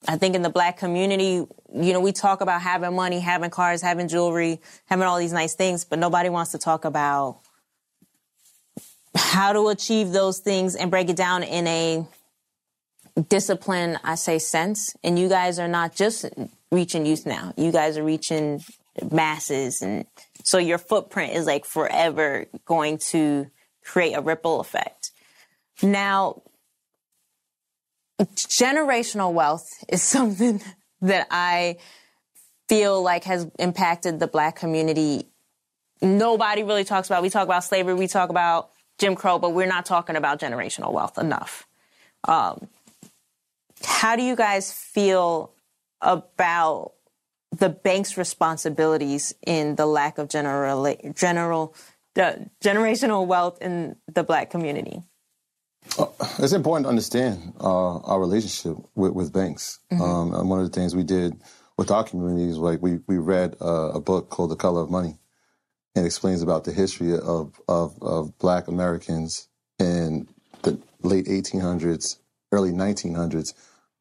[0.06, 3.82] I think in the black community, you know, we talk about having money, having cars,
[3.82, 7.38] having jewelry, having all these nice things, but nobody wants to talk about
[9.14, 12.06] how to achieve those things and break it down in a
[13.28, 14.94] discipline, I say, sense.
[15.02, 16.26] And you guys are not just
[16.70, 17.52] reaching youth now.
[17.56, 18.64] You guys are reaching
[19.10, 19.82] masses.
[19.82, 20.06] And
[20.50, 23.48] so your footprint is like forever going to
[23.84, 25.12] create a ripple effect.
[25.80, 26.42] Now,
[28.20, 30.60] generational wealth is something
[31.02, 31.76] that I
[32.68, 35.28] feel like has impacted the black community.
[36.02, 37.22] Nobody really talks about.
[37.22, 40.92] We talk about slavery, we talk about Jim Crow, but we're not talking about generational
[40.92, 41.64] wealth enough.
[42.24, 42.66] Um,
[43.84, 45.52] how do you guys feel
[46.00, 46.94] about
[47.60, 51.74] the bank's responsibilities in the lack of general general
[52.14, 55.02] the generational wealth in the black community?
[56.38, 59.78] It's important to understand uh, our relationship with, with banks.
[59.92, 60.00] Mhm.
[60.00, 61.40] Um, and one of the things we did
[61.78, 64.90] with our community is like we, we read uh, a book called The Color of
[64.90, 65.18] Money.
[65.94, 69.48] It explains about the history of, of, of black Americans
[69.78, 70.28] in
[70.62, 72.18] the late 1800s,
[72.52, 73.54] early 1900s,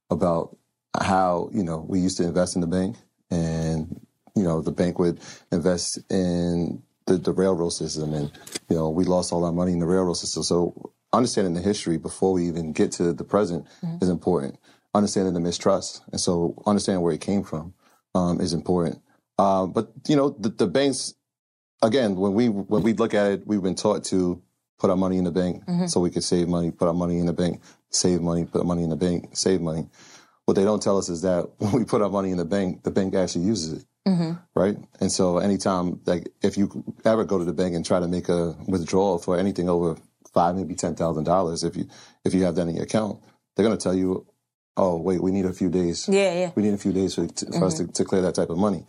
[0.09, 0.57] about
[0.99, 2.97] how, you know, we used to invest in the bank
[3.31, 3.99] and,
[4.35, 5.19] you know, the bank would
[5.51, 8.31] invest in the, the railroad system and,
[8.69, 10.43] you know, we lost all our money in the railroad system.
[10.43, 14.01] So understanding the history before we even get to the present Mhm.
[14.03, 14.57] is important.
[14.93, 16.01] Understanding the mistrust.
[16.11, 17.73] And so understanding where it came from
[18.15, 19.01] um, is important.
[19.37, 21.13] Uh, but, you know, the, the banks,
[21.81, 24.41] again, when we when we look at it, we've been taught to
[24.79, 25.89] put our money in the bank Mhm.
[25.89, 28.65] so we could save money, put our money in the bank, save money, put our
[28.65, 29.87] money in the bank, save money.
[30.49, 32.81] What they don't tell us is that when we put our money in the bank,
[32.81, 34.31] the bank actually uses it Mm-hmm.
[34.55, 34.75] right?
[34.99, 38.27] And so anytime, like, if you ever go to the bank and try to make
[38.29, 39.97] a withdrawal for anything over
[40.33, 41.85] five, maybe ten thousand dollars, if you
[42.25, 43.21] if you have that in your account,
[43.55, 44.25] they're going to tell you,
[44.75, 46.09] "Oh, wait, we need a few days.
[46.09, 46.51] Yeah, yeah.
[46.55, 48.57] We need a few days for, to, for us to, to clear that type of
[48.57, 48.83] money."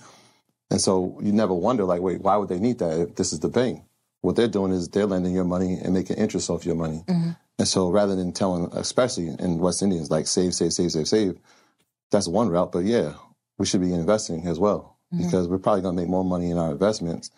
[0.70, 3.40] And so you never wonder, like, wait, why would they need that if this is
[3.40, 3.82] the bank?
[4.22, 7.04] What they're doing is they're lending your money and making interest off your money.
[7.60, 11.38] And so rather than telling, especially in West Indians, like save, save, save, save, save,
[12.10, 12.72] that's one route.
[12.72, 13.12] But yeah,
[13.58, 15.18] we should be investing as well Mhm.
[15.24, 17.30] because we're probably going to make more money in our investments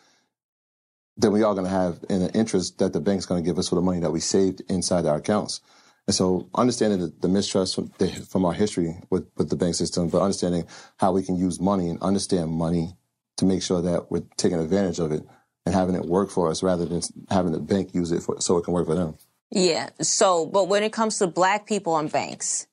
[1.17, 3.59] than we are going to have in the interest that the bank's going to give
[3.59, 5.61] us for the money that we saved inside our accounts.
[6.07, 9.75] And so understanding the, the mistrust from, the, from our history with, with the bank
[9.75, 10.65] system, but understanding
[10.99, 12.97] how we can use money and understand money
[13.39, 15.27] to make sure that we're taking advantage of it
[15.67, 18.57] and having it work for us rather than having the bank use it for, so
[18.59, 19.17] it can work for them.
[19.53, 19.91] Yeah.
[20.01, 22.67] So, but when it comes to black people and banks,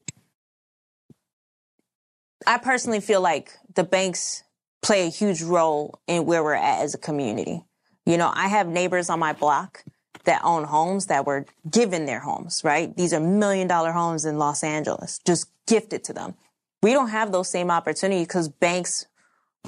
[2.47, 4.43] I personally feel like the banks
[4.82, 7.63] play a huge role in where we're at as a community.
[8.05, 9.84] You know, I have neighbors on my block
[10.23, 12.95] that own homes that were given their homes, right?
[12.95, 16.36] These are million dollar homes in Los Angeles, just gifted to them.
[16.82, 19.05] We don't have those same opportunities because banks,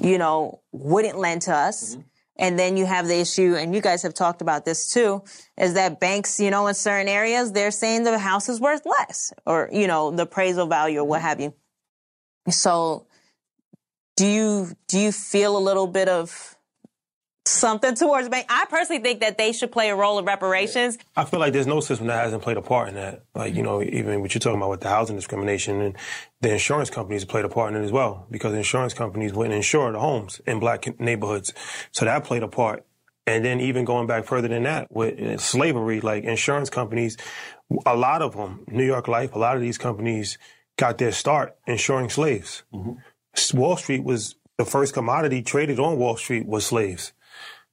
[0.00, 1.94] you know, wouldn't lend to us.
[1.96, 2.00] Mm-hmm.
[2.36, 5.22] And then you have the issue, and you guys have talked about this too,
[5.58, 9.32] is that banks, you know, in certain areas, they're saying the house is worth less
[9.44, 11.28] or, you know, the appraisal value or what mm-hmm.
[11.28, 11.54] have you.
[12.48, 13.06] So
[14.16, 16.56] do you, do you feel a little bit of
[17.44, 18.46] something towards bank?
[18.48, 20.98] I personally think that they should play a role in reparations.
[21.16, 23.24] I feel like there's no system that hasn't played a part in that.
[23.34, 25.96] Like, you know, even what you're talking about with the housing discrimination and
[26.40, 29.90] the insurance companies played a part in it as well because insurance companies wouldn't insure
[29.92, 31.52] the homes in black neighborhoods.
[31.90, 32.84] So that played a part.
[33.26, 37.16] And then even going back further than that with uh, slavery, like insurance companies,
[37.86, 40.38] a lot of them, New York Life, a lot of these companies
[40.76, 42.64] got their start insuring slaves.
[43.54, 47.12] Wall Street was the first commodity traded on Wall Street was slaves.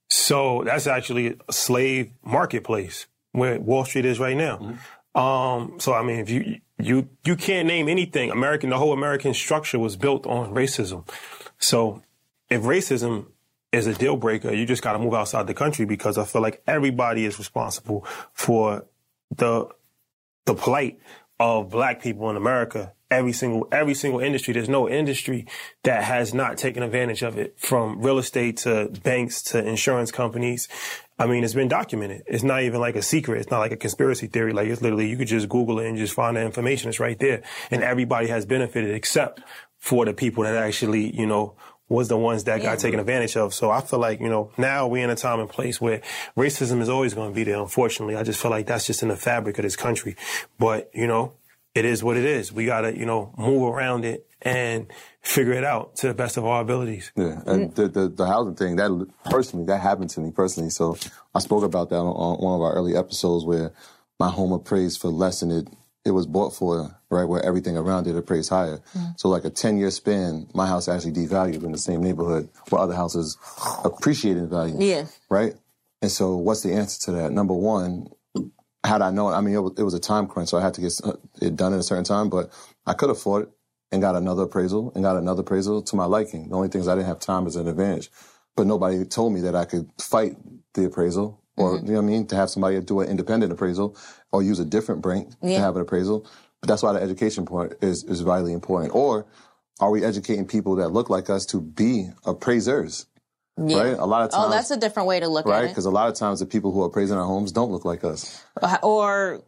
[0.10, 4.78] So that's actually a slave marketplace where Wall Street is right now.
[5.16, 9.34] Um, so I mean, if you you you can't name anything American, the whole American
[9.34, 11.08] structure was built on racism.
[11.58, 12.02] So
[12.50, 13.28] if racism
[13.72, 16.42] is a deal breaker, you just got to move outside the country because I feel
[16.42, 18.86] like everybody is responsible for
[19.36, 19.68] the
[20.46, 21.00] the plight
[21.40, 22.94] of black people in America.
[23.12, 24.54] Every single every single industry.
[24.54, 25.48] There's no industry
[25.84, 30.68] that has not taken advantage of it, from real estate to banks to insurance companies.
[31.18, 32.22] I mean, it's been documented.
[32.28, 33.40] It's not even like a secret.
[33.40, 34.54] It's not like a conspiracy theory.
[34.54, 36.90] Like it's literally you could just Google it and just find the information.
[36.90, 37.42] It's right there,
[37.72, 39.42] and everybody has benefited except
[39.80, 41.56] for the people that actually, you know,
[41.90, 43.54] was the ones that got taken advantage of.
[43.54, 46.02] So I feel like, you know, now we're in a time and place where
[46.38, 47.60] racism is always going to be there.
[47.60, 50.16] Unfortunately, I just feel like that's just in the fabric of this country.
[50.60, 51.34] But, you know,
[51.76, 52.52] it is what it is.
[52.52, 54.92] We got to, you know, move around it and
[55.22, 57.12] figure it out to the best of our abilities.
[57.16, 60.70] Yeah, and the, the the housing thing that personally that happened to me personally.
[60.70, 60.98] So
[61.36, 63.74] I spoke about that on, on one of our early episodes where
[64.20, 65.68] my home appraised for less than it
[66.06, 67.26] it was bought for, right?
[67.26, 68.78] Where everything around it appraised higher.
[68.78, 69.12] Mm-hmm.
[69.18, 72.82] So like a ten year span, my house actually devalued in the same neighborhood where
[72.82, 73.38] other houses
[73.84, 74.76] appreciated in value.
[74.80, 75.06] Yeah.
[75.30, 75.56] Right.
[76.02, 77.32] And so what's the answer to that?
[77.34, 78.08] Number one,
[78.86, 80.74] had I known, I mean, it was, it was a time crunch, so I had
[80.76, 82.52] to get uh, it done in a certain time, but
[82.86, 83.50] I could afford it
[83.92, 86.50] and got another appraisal and got another appraisal to my liking.
[86.50, 88.10] The only things I didn't have time is an advantage.
[88.56, 90.36] But nobody told me that I could fight
[90.74, 91.86] the appraisal or, mm-hmm.
[91.88, 93.98] you know what I mean, to have somebody do an independent appraisal
[94.32, 95.58] or use a different bank Yeah.
[95.58, 96.28] to have an appraisal.
[96.62, 98.94] But that's why the education part is, is vitally important.
[98.94, 99.26] Or
[99.80, 103.06] are we educating people that look like us to be appraisers?
[103.68, 103.80] Yeah.
[103.82, 103.98] Right?
[103.98, 104.46] A lot of times.
[104.48, 105.56] Oh, that's a different way to look right?
[105.56, 105.62] at it.
[105.66, 105.72] Right?
[105.72, 108.04] Because a lot of times the people who are appraising our homes don't look like
[108.04, 108.42] us.
[108.84, 109.42] Or,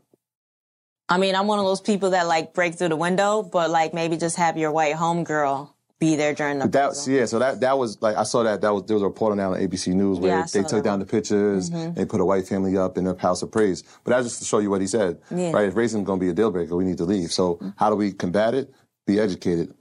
[1.09, 3.93] I mean, I'm one of those people that like break through the window, but like
[3.93, 6.67] maybe just have your white homegirl be there during the.
[6.67, 9.07] That, yeah, so that that was like I saw that that was there was a
[9.07, 11.93] report on that on ABC News where Yeah, they took that down the pictures, Mhm.
[11.95, 13.83] they put a white family up in their house of praise.
[14.03, 15.51] But that's just to show you what he said, Yeah.
[15.51, 15.67] right?
[15.67, 17.31] If racism is going to be a deal breaker, we need to leave.
[17.31, 18.73] So how do we combat it?
[19.05, 19.75] Be educated.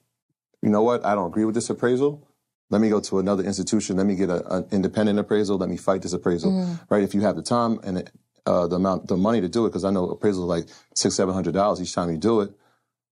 [0.60, 1.06] You know what?
[1.06, 2.22] I don't agree with this appraisal.
[2.70, 3.96] Let me go to another institution.
[3.98, 5.58] Let me get an independent appraisal.
[5.58, 6.80] Let me fight this appraisal, Mhm.
[6.90, 7.02] right?
[7.02, 8.10] If you have the time and
[8.46, 11.14] uh, the amount, the money to do it, because I know appraisal is like six,
[11.16, 12.50] seven hundred dollars each time you do it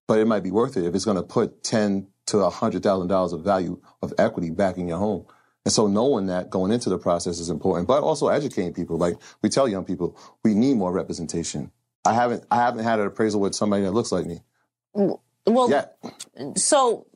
[0.07, 2.83] but it might be worth it if it's going to put ten to a hundred
[2.83, 5.27] thousand dollars of value of equity back in your home.
[5.67, 8.97] And so knowing that going into the process is important, but also educating people.
[8.99, 11.73] Like we tell young people, we need more representation.
[12.07, 14.41] I haven't, I haven't had an appraisal with somebody that looks like me.
[14.95, 15.87] Well, Yeah.
[16.57, 17.07] so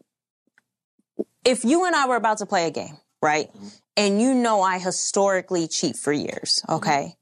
[1.45, 3.49] if you and I were about to play a game, right?
[3.49, 3.69] Mm-hmm.
[3.97, 6.77] And you know I historically cheat for years, mm-hmm.
[6.77, 7.17] okay?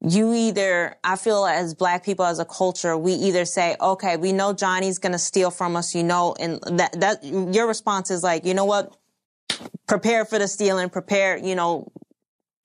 [0.00, 4.32] You either, I feel as black people as a culture, we either say, okay, we
[4.32, 8.44] know Johnny's gonna steal from us, you know, and that, that, your response is like,
[8.44, 8.96] you know what?
[9.86, 11.90] Prepare for the stealing, prepare, you know,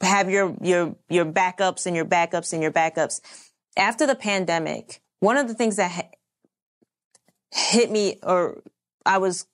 [0.01, 3.21] have your, your, your backups and your backups and your backups.
[3.77, 6.09] After the pandemic, one of the things that ha-
[7.51, 8.61] hit me or
[9.05, 9.45] I was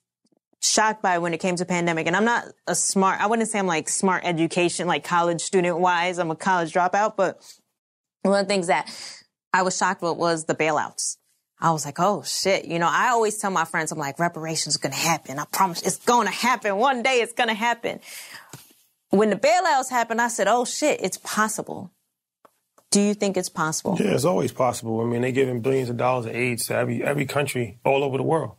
[0.60, 2.06] shocked by when it came to pandemic.
[2.06, 5.78] And I'm not a smart, I wouldn't say I'm like smart education, like college student
[5.78, 6.18] wise.
[6.18, 7.40] I'm a college dropout, but
[8.22, 8.90] one of the things that
[9.52, 11.16] I was shocked with was the bailouts.
[11.60, 12.66] I was like, oh shit.
[12.66, 15.38] You know, I always tell my friends, I'm like, reparations are going to happen.
[15.38, 16.76] I promise it's going to happen.
[16.76, 18.00] One day it's going to happen.
[19.10, 21.92] When the bailouts happened, I said, oh shit, it's possible.
[22.90, 23.96] Do you think it's possible?
[24.00, 25.00] Yeah, it's always possible.
[25.00, 28.16] I mean, they're giving billions of dollars of aid to every every country all over
[28.16, 28.52] the world.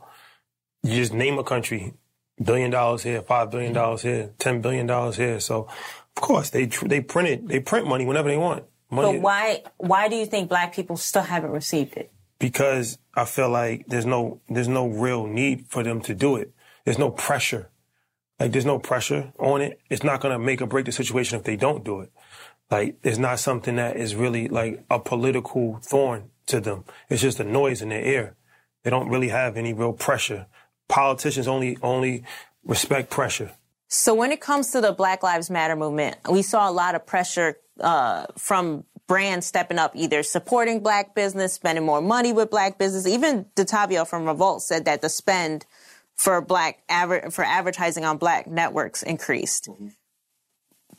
[0.84, 1.94] You just name a country,
[2.42, 5.40] billion dollars here, five billion dollars here, ten billion dollars here.
[5.40, 5.68] So,
[6.16, 7.48] of course, they they print it.
[7.48, 8.64] They print money whenever they want.
[8.90, 12.12] Money, But why why do you think black people still haven't received it?
[12.40, 16.54] because I feel like there's no there's no real need for them to do it.
[16.86, 17.70] There's no pressure.
[18.40, 19.82] Like there's no pressure on it.
[19.90, 22.12] It's not gonna make or break the situation if they don't do it.
[22.72, 26.86] Like it's not something that is really like a political thorn to them.
[27.10, 28.36] It's just a noise in their ear.
[28.84, 30.48] They don't really have any real pressure.
[30.90, 32.24] Politicians only only
[32.66, 33.52] respect pressure.
[33.88, 37.06] So when it comes to the Black Lives Matter movement, we saw a lot of
[37.06, 42.78] pressure uh, from brands stepping up, either supporting black business, spending more money with black
[42.78, 43.08] business.
[43.08, 45.66] Even Detavio from Revolt said that the spend
[46.16, 49.70] for black adver- for advertising on black networks increased.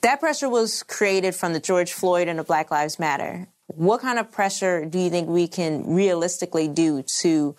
[0.03, 3.47] That pressure was created from the George Floyd and the Black Lives Matter.
[3.67, 7.55] What kind of pressure do you think we can realistically do to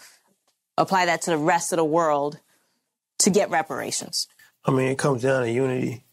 [0.81, 2.39] apply that to the rest of the world
[3.19, 4.27] to get reparations?
[4.65, 6.03] I mean, it comes down to unity.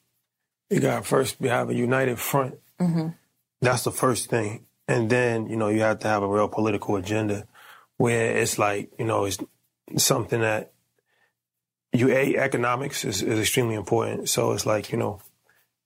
[0.71, 2.57] You got first we have a united front.
[2.81, 3.09] Mm-hmm.
[3.61, 4.66] That's the first thing.
[4.87, 7.47] And then, you know, you have to have a real political agenda
[7.97, 9.39] where it's like, you know, it's
[9.97, 10.73] something that
[11.93, 14.29] you, a, economics is, is extremely important.
[14.29, 15.21] So it's like, you know,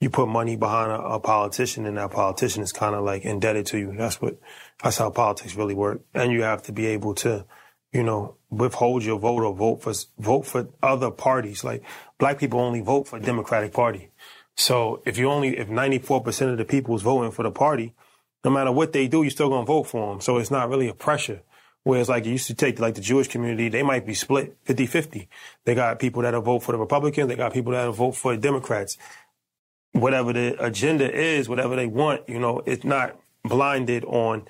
[0.01, 3.67] you put money behind a, a politician and that politician is kind of like indebted
[3.67, 3.95] to you.
[3.97, 4.39] That's what,
[4.83, 6.03] that's how politics really work.
[6.13, 7.45] And you have to be able to,
[7.93, 11.63] you know, withhold your vote or vote for, vote for other parties.
[11.63, 11.83] Like
[12.19, 14.11] black people only vote for Democratic Party.
[14.57, 17.95] So if you only, if 94% of the people is voting for the party,
[18.45, 20.21] no matter what they do, you're still going to vote for them.
[20.21, 21.43] So it's not really a pressure.
[21.85, 25.29] Whereas like you used to take like the Jewish community, they might be split 50-50.
[25.65, 27.29] They got people that'll vote for the Republicans.
[27.29, 28.97] They got people that'll vote for the Democrats.
[29.93, 34.47] Whatever the agenda is, whatever they want, you know, it's not blinded on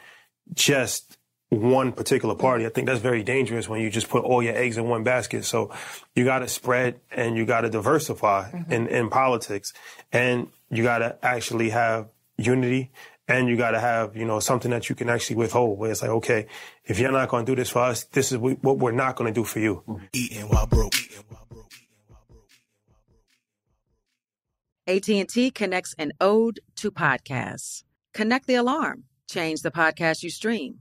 [0.53, 1.17] just
[1.53, 2.65] one particular party.
[2.65, 5.45] I think that's very dangerous when you just put all your eggs in one basket.
[5.45, 5.71] So
[6.15, 8.73] you got to spread and you got to diversify mm-hmm.
[8.73, 9.75] in, in politics
[10.13, 12.91] and you got to actually have unity
[13.29, 16.01] and you got to have, you know, something that you can actually withhold where it's
[16.01, 16.47] like, okay,
[16.87, 19.33] if you're not going to do this for us, this is what we're not going
[19.33, 19.85] to do for you.
[20.15, 20.95] Eating while broke.
[24.87, 27.85] AT&T connects an ode to podcasts.
[28.15, 29.05] Connect the alarm.
[29.29, 30.81] Change the podcast you stream.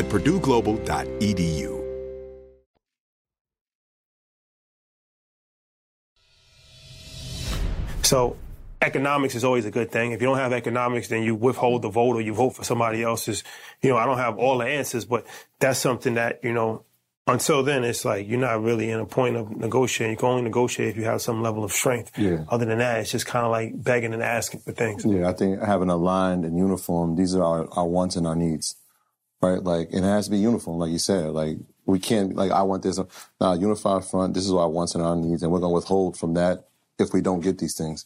[0.00, 1.76] at purdueglobal.edu.
[8.02, 8.36] So
[8.82, 10.12] economics is always a good thing.
[10.12, 13.02] If you don't have economics, then you withhold the vote or you vote for somebody
[13.02, 13.44] else's.
[13.82, 15.26] You know, I don't have all the answers, but
[15.60, 16.84] that's something that, you know,
[17.26, 20.12] until then, it's like you're not really in a point of negotiating.
[20.12, 22.18] You can only negotiate if you have some level of strength.
[22.18, 22.44] Yeah.
[22.48, 25.04] Other than that, it's just kind of like begging and asking for things.
[25.04, 28.74] Yeah, I think having aligned and uniform, these are our, our wants and our needs,
[29.42, 29.62] right?
[29.62, 31.30] Like, it has to be uniform, like you said.
[31.32, 33.00] Like, we can't, like, I want this.
[33.40, 35.74] Now, unified front, this is what I want and our needs, and we're going to
[35.76, 36.68] withhold from that
[36.98, 38.04] if we don't get these things.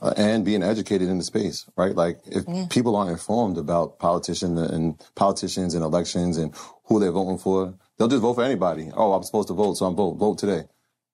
[0.00, 1.94] Uh, and being educated in the space, right?
[1.94, 2.66] Like, if Yeah.
[2.70, 6.54] people aren't informed about politicians and politicians and elections and
[6.86, 8.90] who they're voting for, they'll just vote for anybody.
[8.96, 10.14] Oh, I'm supposed to vote, so I'm vote.
[10.14, 10.64] Vote today.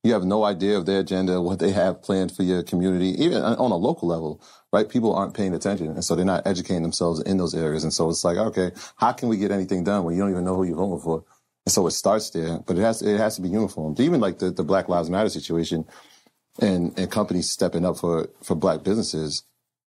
[0.06, 3.42] You have no idea of their agenda, what they have planned for your community, even
[3.42, 4.42] on a local level,
[4.72, 4.88] right?
[4.88, 5.88] People aren't paying attention.
[5.88, 7.84] And so they're not educating themselves in those areas.
[7.84, 10.44] And so it's like, okay, how can we get anything done when you don't even
[10.44, 11.24] know who you're voting for?
[11.66, 13.96] And so it starts there, but it has, it has to be uniform.
[13.98, 15.86] Even like the, the Black Lives Matter situation
[16.60, 19.44] and, and companies stepping up for, for black businesses,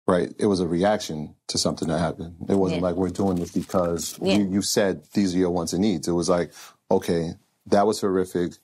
[0.08, 0.32] right?
[0.38, 2.36] It was a reaction to something that happened.
[2.48, 2.88] It wasn't Yeah.
[2.88, 4.38] like we're doing this because Yeah.
[4.38, 6.08] you, you said these are your wants and needs.
[6.08, 6.52] It was like,
[6.90, 7.34] okay,
[7.66, 8.54] that was horrific.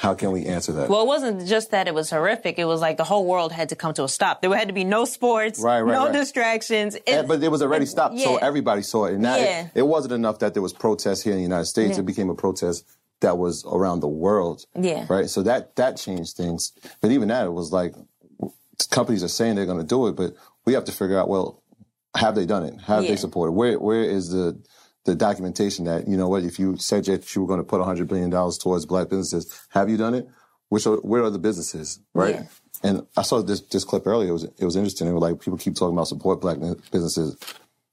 [0.00, 0.88] How can we answer that?
[0.88, 2.58] Well, it wasn't just that it was horrific.
[2.58, 4.40] It was like the whole world had to come to a stop.
[4.40, 6.12] There had to be no sports, Right, right, no right.
[6.14, 6.94] distractions.
[6.94, 9.12] It- Yeah, but it was already stopped, so everybody saw it.
[9.14, 9.64] And now Yeah.
[9.66, 11.96] it, it wasn't enough that there was protests here in the United States.
[11.98, 12.00] Yeah.
[12.00, 12.86] It became a protest
[13.20, 14.64] that was around the world.
[14.74, 15.04] Yeah.
[15.10, 15.28] Right.
[15.28, 16.72] So that that changed things.
[17.02, 17.94] But even that, it was like
[18.90, 20.34] companies are saying they're going to do it, but
[20.64, 21.62] we have to figure out well,
[22.16, 22.80] have they done it?
[22.86, 23.10] Have Yeah.
[23.10, 23.52] they supported?
[23.52, 24.58] Where where is the
[25.10, 26.44] the documentation that you know what?
[26.44, 29.44] If you said that you were going to put hundred billion dollars towards black businesses,
[29.70, 30.28] have you done it?
[30.68, 31.98] Which are, where are the businesses?
[32.14, 32.36] Right.
[32.36, 32.44] Yeah.
[32.82, 34.30] And I saw this this clip earlier.
[34.30, 35.08] It was it was interesting.
[35.08, 36.58] It was like people keep talking about support black
[36.92, 37.36] businesses.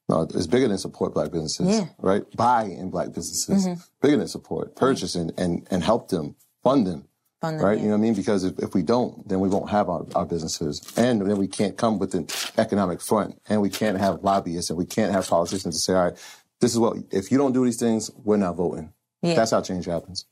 [0.09, 1.86] No, it's bigger than support black businesses, Yeah.
[1.99, 2.24] right?
[2.38, 3.86] Buy in black businesses, Mhm.
[4.01, 7.03] bigger than support, purchase and, and, and help them, fund them,
[7.41, 7.76] Fund them, right?
[7.78, 7.84] yeah.
[7.84, 8.13] You know what I mean?
[8.13, 10.82] Because if, if we don't, then we won't have our, our businesses.
[10.95, 14.78] And then we can't come with an economic front and we can't have lobbyists and
[14.80, 16.18] we can't have politicians to say, all right,
[16.62, 18.93] this is what, if you don't do these things, we're not voting.
[19.22, 19.36] Yeah.
[19.36, 20.26] That's how change happens.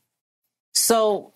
[0.74, 1.32] So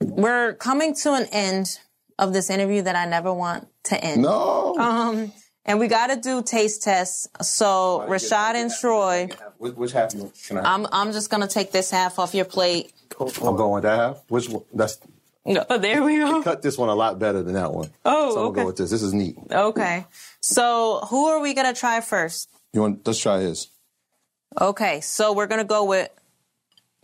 [0.00, 1.78] we're coming to an end
[2.18, 4.22] of this interview that I never want to end.
[4.22, 4.76] No.
[4.78, 5.32] Um,
[5.64, 7.28] and we got to do taste tests.
[7.42, 9.28] So Rashad and Troy,
[9.58, 12.92] Which, half can I I'm I'm just gonna take this half off your plate.
[13.20, 14.22] I'm going with that half.
[14.28, 14.64] Which one?
[14.72, 14.98] That's,
[15.44, 16.42] No, there we go.
[16.42, 17.90] cut this one a lot better than that one.
[18.04, 18.90] Oh, so I'm gonna go with this.
[18.90, 19.36] This is neat.
[19.50, 20.06] Okay.
[20.40, 22.48] So who are we gonna try first?
[22.72, 23.68] You want, let's try his.
[24.58, 26.08] Okay, so we're gonna go with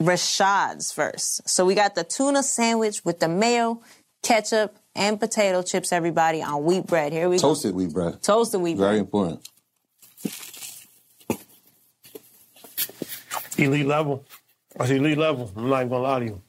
[0.01, 1.49] Rashad's first.
[1.49, 3.83] So we got the tuna sandwich with the mayo,
[4.23, 5.93] ketchup, and potato chips.
[5.93, 7.13] Everybody on wheat bread.
[7.13, 7.43] Here we go.
[7.43, 8.23] Toasted wheat bread.
[8.23, 8.91] Toasted wheat Very bread.
[8.91, 9.49] Very important.
[13.59, 14.25] Elite level.
[14.77, 15.51] That's elite level.
[15.57, 16.43] I'm not even gonna lie to you.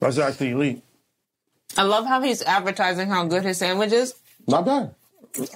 [0.00, 0.82] That's actually elite.
[1.76, 4.14] I love how he's advertising how good his sandwich is.
[4.48, 4.94] Not bad.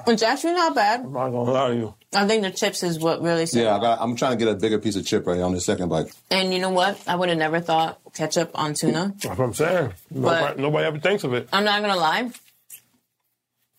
[0.07, 1.01] It's actually not bad.
[1.01, 1.95] I'm not gonna lie to you.
[2.13, 3.47] I think the chips is what really.
[3.53, 5.53] Yeah, I got, I'm trying to get a bigger piece of chip right here on
[5.53, 6.13] the second bite.
[6.31, 7.01] And you know what?
[7.07, 9.15] I would have never thought ketchup on tuna.
[9.23, 9.93] That's what I'm saying.
[10.11, 11.49] Nobody, But- nobody ever thinks of it.
[11.53, 12.31] I'm not gonna lie.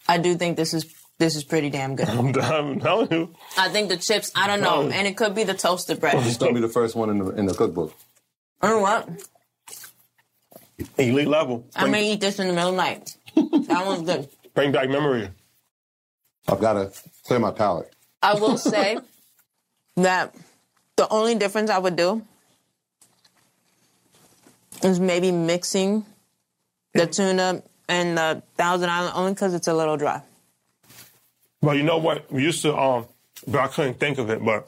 [0.08, 2.08] I do think this is this is pretty damn good.
[2.10, 3.36] I'm, I'm telling you.
[3.58, 4.32] I think the chips.
[4.34, 6.18] I don't know, and it could be the toasted bread.
[6.24, 7.94] This gonna be the first one in the in the cookbook.
[8.64, 9.10] You know what?
[10.98, 11.66] Elite level.
[11.76, 13.16] I Bring, may eat this in the middle of the night.
[13.68, 14.30] that one's good.
[14.54, 15.30] bring back memory.
[16.48, 16.92] I've got to
[17.26, 17.94] clear my palate.
[18.22, 18.98] I will say
[19.98, 20.36] that
[20.96, 22.24] the only difference I would do
[24.84, 26.06] is maybe mixing
[26.94, 30.22] the tuna and the Thousand Island only because it's a little dry.
[31.62, 32.32] Well, you know what?
[32.32, 33.06] We used to, um,
[33.48, 34.68] but I couldn't think of it, but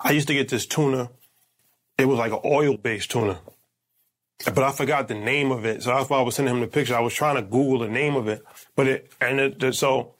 [0.00, 1.10] I used to get this tuna.
[1.98, 3.38] It was like an oil based tuna.
[4.46, 5.82] But I forgot the name of it.
[5.82, 6.94] So that's why I was sending him the picture.
[6.96, 8.44] I was trying to Google the name of it.
[8.76, 10.14] But it, and it, it- so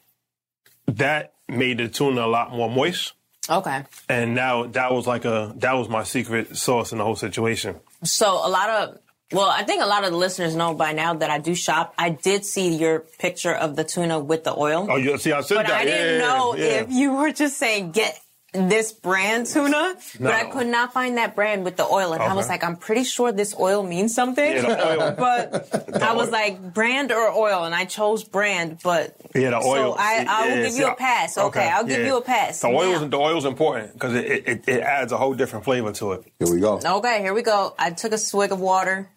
[0.86, 3.12] that made the tuna a lot more moist.
[3.48, 3.82] Okay.
[4.08, 7.76] And now that was like a, that was my secret sauce in the whole situation.
[8.02, 8.98] So a lot of
[9.32, 11.94] well, I think a lot of the listeners know by now that I do shop.
[11.98, 14.86] I did see your picture of the tuna with the oil.
[14.88, 15.80] Oh, you see, I said but that.
[15.80, 16.64] I didn't Yeah, know yeah.
[16.82, 18.20] if you were just saying get
[18.54, 20.30] this brand tuna, No.
[20.30, 22.76] but I could not find that brand with the oil, and I was like, I'm
[22.76, 24.44] pretty sure this oil means something.
[24.52, 25.14] Yeah, oil.
[25.18, 28.78] but I was like brand or oil, and I chose brand.
[28.82, 29.94] But Yeah, the oil.
[29.94, 31.36] So I, I will Yeah, give see, you a pass.
[31.36, 32.06] Okay, I'll give yeah.
[32.06, 32.60] you a pass.
[32.60, 35.64] The oil, Now- is, the oil's important because it, it, it adds a whole different
[35.64, 36.24] flavor to it.
[36.38, 36.80] Here we go.
[36.84, 37.74] Okay, here we go.
[37.78, 39.10] I took a swig of water.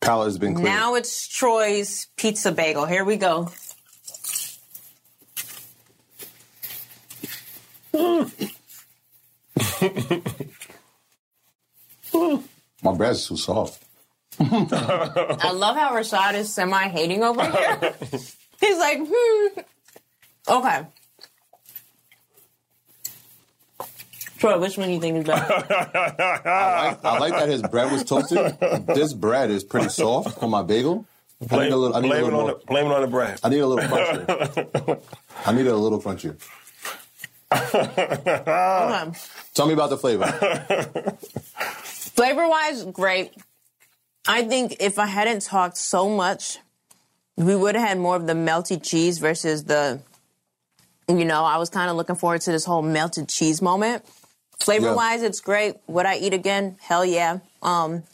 [0.00, 0.68] Palate has been cleared.
[0.68, 2.86] Now it's Troy's pizza bagel.
[2.86, 3.50] Here we go.
[12.82, 13.82] My bread's too soft.
[14.40, 17.94] I love how Rashad is semi hating over here.
[18.60, 19.60] He's like, hmm.
[20.48, 20.86] Okay.
[24.38, 25.52] Troy, which one do you think is better?
[25.52, 28.58] I like, I like that his bread was toasted.
[28.88, 31.06] this bread is pretty soft on my bagel.
[31.50, 31.96] I need a little.
[31.96, 32.58] I need a blame, little it on more.
[32.58, 33.40] the, blame it on the bread.
[33.42, 35.02] I need a little crunchier.
[35.46, 36.36] I need it a little crunchier.
[37.52, 39.18] Okay.
[39.54, 40.26] Tell me about the flavor.
[42.14, 43.32] Flavor wise, great.
[44.26, 46.58] I think if I hadn't talked so much,
[47.36, 50.00] we would have had more of the melted cheese versus the,
[51.08, 54.04] you know, I was kind of looking forward to this whole melted cheese moment.
[54.60, 55.76] Flavor wise, it's great.
[55.88, 56.76] Would I eat again?
[56.80, 57.38] Hell yeah.
[57.62, 58.04] Um,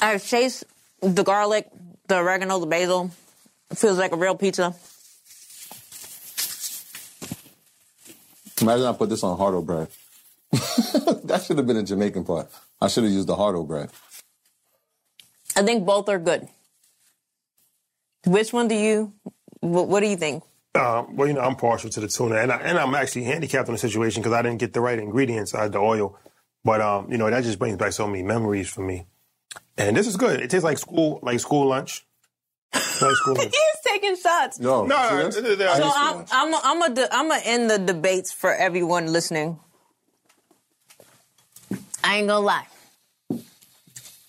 [0.00, 0.64] I've chased
[1.02, 1.68] the garlic,
[2.06, 3.10] the oregano, the basil.
[3.70, 4.74] It feels like a real pizza.
[8.60, 9.88] Imagine I put this on hardo bread.
[10.52, 12.50] that should have been a Jamaican part.
[12.80, 13.90] I should have used the hardo bread.
[15.56, 16.48] I think both are good.
[18.26, 19.12] Which one do you?
[19.60, 20.44] What, what do you think?
[20.74, 23.68] Um, well, you know, I'm partial to the tuna, and, I, and I'm actually handicapped
[23.68, 25.54] in the situation because I didn't get the right ingredients.
[25.54, 26.16] I had the oil,
[26.64, 29.06] but um, you know, that just brings back so many memories for me.
[29.76, 30.40] And this is good.
[30.40, 32.06] It tastes like school, like school lunch.
[32.72, 33.34] Like school.
[33.40, 33.52] He's
[33.86, 34.60] taking shots.
[34.60, 35.30] No, No.
[35.30, 39.58] So I'm I'm a, I'm a, I'm gonna end the debates for everyone listening.
[42.02, 42.66] I ain't gonna lie.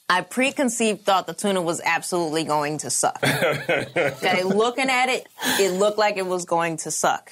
[0.09, 3.17] I preconceived thought the tuna was absolutely going to suck.
[3.23, 5.25] okay, looking at it,
[5.57, 7.31] it looked like it was going to suck.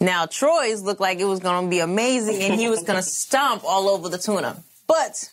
[0.00, 3.08] Now Troy's looked like it was going to be amazing, and he was going to
[3.08, 4.62] stomp all over the tuna.
[4.88, 5.30] But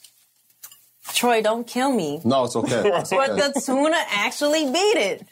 [1.13, 2.21] Troy, don't kill me.
[2.25, 2.81] No, it's okay.
[2.95, 3.51] It's But okay.
[3.53, 5.27] the tuna actually beat it.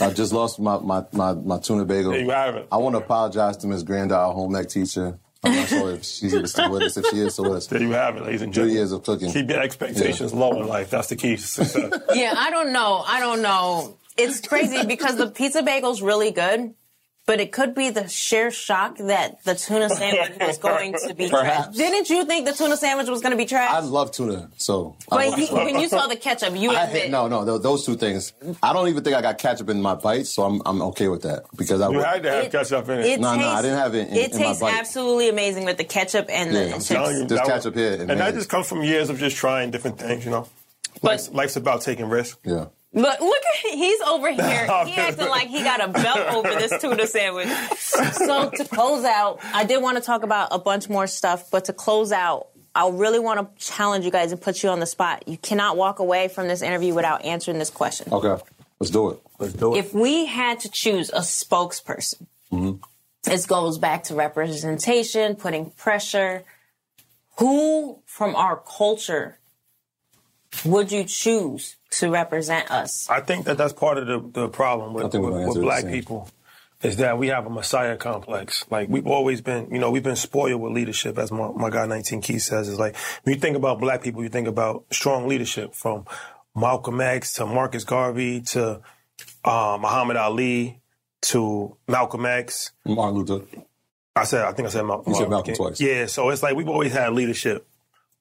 [0.00, 2.12] I just lost my, my, my, my tuna bagel.
[2.12, 2.68] There you have it.
[2.72, 5.18] I want to apologize to Miss Grandad, our home ec teacher.
[5.44, 6.96] I'm not sure if she's even still with us.
[6.96, 7.66] If she is still with us.
[7.66, 8.76] There you have it, ladies and Three gentlemen.
[8.76, 9.30] years of cooking.
[9.30, 10.88] Keep your expectations low in life.
[10.90, 11.92] That's the key to success.
[12.14, 13.04] yeah, I don't know.
[13.06, 13.98] I don't know.
[14.16, 16.74] It's crazy because the pizza bagel's really good,
[17.26, 21.28] but it could be the sheer shock that the tuna sandwich was going to be
[21.30, 21.74] trash.
[21.74, 23.70] Didn't you think the tuna sandwich was going to be trash?
[23.72, 24.96] I love tuna, so.
[25.08, 27.02] But you, when you saw the ketchup, you I admit.
[27.04, 28.32] hate, no, no, th- those two things.
[28.62, 31.22] I don't even think I got ketchup in my bites, so I'm I'm okay with
[31.22, 33.06] that because I You would- had to have It- ketchup in it.
[33.06, 34.74] it No, no, I didn't have it in- it in my tastes bite.
[34.74, 36.88] absolutely amazing with the ketchup and the Yeah, and I'm chips.
[36.88, 38.34] telling you, There's that ketchup here, and and that mayonnaise.
[38.40, 40.24] just comes from years of just trying different things.
[40.24, 40.48] You know,
[41.02, 42.38] life's, life's about taking risks.
[42.44, 42.66] Yeah.
[42.94, 44.66] But look at he's over here.
[44.86, 47.48] He acting like he got a belt over this tuna sandwich.
[47.78, 51.64] So to close out, I did want to talk about a bunch more stuff, but
[51.66, 54.86] to close out, I really want to challenge you guys and put you on the
[54.86, 55.28] spot.
[55.28, 58.12] You cannot walk away from this interview without answering this question.
[58.12, 58.42] Okay,
[58.80, 59.20] let's do it.
[59.38, 59.78] Let's do it.
[59.78, 62.80] If we had to choose a spokesperson, Mhm.
[63.24, 66.44] this goes back to representation, putting pressure.
[67.38, 69.38] Who from our culture
[70.64, 73.08] would you choose to represent us?
[73.08, 76.28] I think that that's part of the, the problem with, with, with black people
[76.82, 78.64] is that we have a messiah complex.
[78.70, 81.86] Like we've always been, you know, we've been spoiled with leadership, as my, my guy
[81.86, 82.68] 19 Key says.
[82.68, 86.04] Is like when you think about black people, you think about strong leadership from
[86.54, 88.80] Malcolm X to Marcus Garvey to
[89.44, 90.80] uh, Muhammad Ali
[91.22, 92.72] to Malcolm X.
[92.84, 93.46] Martin Luther.
[94.16, 95.56] I said, I think I said Mal- You said Malcolm King.
[95.56, 95.80] twice.
[95.80, 97.66] Yeah, so it's like we've always had leadership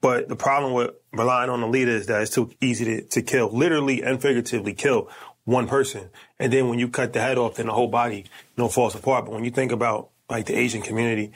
[0.04, 3.22] But the problem with relying on the leader is that it's too easy to, to
[3.22, 5.10] kill, literally and figuratively kill
[5.46, 6.10] one person.
[6.38, 8.24] And then when you cut the head off, then the whole body, you
[8.58, 9.24] know, falls apart.
[9.24, 11.32] But when you think about like the Asian community,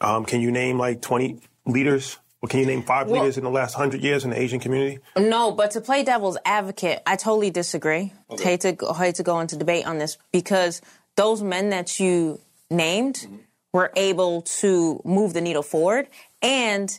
[0.00, 2.16] um, can you name like 20 leaders?
[2.40, 4.60] Or can you name five Well- leaders in the last hundred years in the Asian
[4.60, 4.98] community?
[5.18, 8.14] No, but to play devil's advocate, I totally disagree.
[8.40, 10.80] Hate to hate to go into debate on this because
[11.16, 12.40] those men that you
[12.70, 13.26] named
[13.74, 16.08] were able to move the needle forward,
[16.40, 16.98] and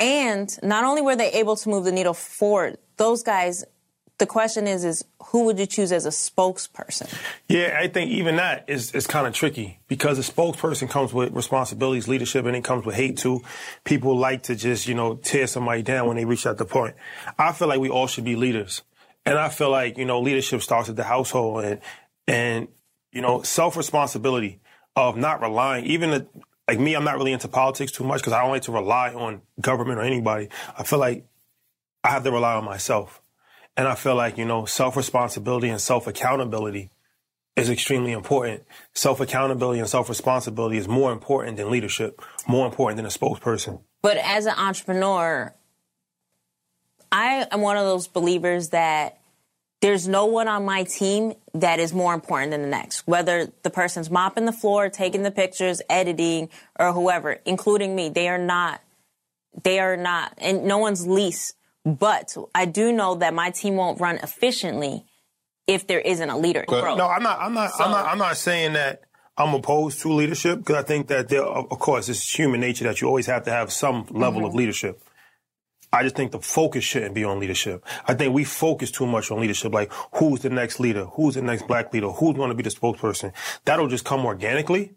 [0.00, 3.64] and not only were they able to move the needle forward, those guys.
[4.18, 7.12] The question is, is who would you choose as a spokesperson?
[7.48, 11.32] Yeah, I think even that is, is kind of tricky because a spokesperson comes with
[11.32, 13.42] responsibilities, leadership, and it comes with hate too.
[13.82, 16.94] People like to just, you know, tear somebody down when they reach that point.
[17.36, 18.82] I feel like we all should be leaders.
[19.26, 21.80] And I feel like, you know, leadership starts at the household and,
[22.28, 22.68] and,
[23.10, 24.60] you know, self-responsibility
[24.94, 26.26] of not relying, even the,
[26.68, 29.12] like me, I'm not really into politics too much because I don't like to rely
[29.12, 30.48] on government or anybody.
[30.76, 31.26] I feel like
[32.02, 33.20] I have to rely on myself.
[33.76, 36.90] And I feel like, you know, self responsibility and self accountability
[37.56, 38.64] is extremely important.
[38.94, 43.80] Self accountability and self responsibility is more important than leadership, more important than a spokesperson.
[44.02, 45.54] But as an entrepreneur,
[47.10, 49.18] I am one of those believers that
[49.84, 53.06] there's no one on my team that is more important than the next.
[53.06, 56.48] Whether the person's mopping the floor, taking the pictures, editing,
[56.80, 58.80] or whoever, including me, they are not,
[59.62, 61.56] they are not, and no one's least.
[61.84, 65.04] But I do know that my team won't run efficiently
[65.66, 66.64] if there isn't a leader.
[66.66, 67.38] But Bro, no, I'm not.
[67.38, 67.70] I'm not.
[67.78, 68.06] I'm not.
[68.06, 69.02] I'm not saying that
[69.36, 72.84] I'm opposed to leadership because I think that there, of of course, it's human nature
[72.84, 74.46] that you always have to have some level mm-hmm.
[74.46, 75.02] of leadership.
[75.94, 77.84] I just think the focus shouldn't be on leadership.
[78.04, 79.72] I think we focus too much on leadership.
[79.72, 81.04] Like, who's the next leader?
[81.04, 82.08] Who's the next black leader?
[82.08, 83.32] Who's going to be the spokesperson?
[83.64, 84.94] That'll just come organically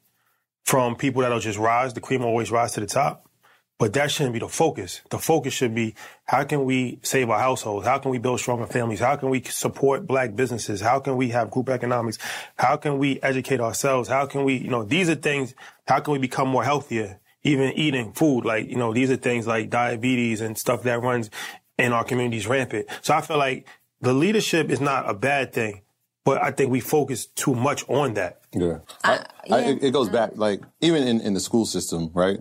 [0.64, 1.94] from people that'll just rise.
[1.94, 3.30] The cream will always rise to the top.
[3.78, 5.02] But that shouldn't be the focus.
[5.12, 5.94] The focus should be
[6.26, 7.86] how can we save our households?
[7.86, 9.00] How can we build stronger families?
[9.00, 10.82] How can we support black businesses?
[10.82, 12.18] How can we have group economics?
[12.58, 14.10] How can we educate ourselves?
[14.10, 15.54] How can we, you know, these are things,
[15.88, 17.20] how can we become more healthier?
[17.48, 21.30] Even eating food, like, you know, these are things like diabetes and stuff that runs
[21.78, 22.88] in our communities rampant.
[23.02, 23.66] So I feel like
[24.02, 25.82] the leadership is not a bad thing,
[26.26, 28.42] but I think we focus too much on that.
[28.54, 28.80] Yeah.
[29.04, 32.40] I, I, it, it goes back, like, even in, in the school system, right?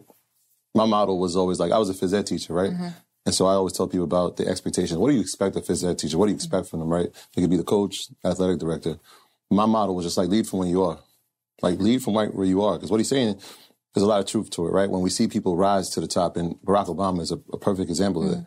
[0.75, 2.73] My model was always like, I was a phys ed teacher, right?
[2.73, 2.89] Mm-hmm.
[3.27, 4.99] And so I always tell people about the expectations.
[4.99, 6.19] What do you expect a phys ed teacher?
[6.19, 7.09] What do you expect from them, right?
[7.35, 8.99] They could be the coach, athletic director.
[9.51, 10.99] My model was just like, lead from where you are.
[11.63, 12.75] Like, lead from right where you are.
[12.75, 13.41] Because what he's saying,
[13.97, 14.91] there's a lot of truth to it, right?
[14.91, 17.89] When we see people rise to the top, and Barack Obama is a, a perfect
[17.89, 18.39] example of it.
[18.41, 18.47] Mm.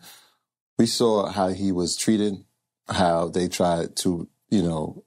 [0.78, 2.44] We saw how he was treated,
[2.88, 5.02] how they tried to, you know,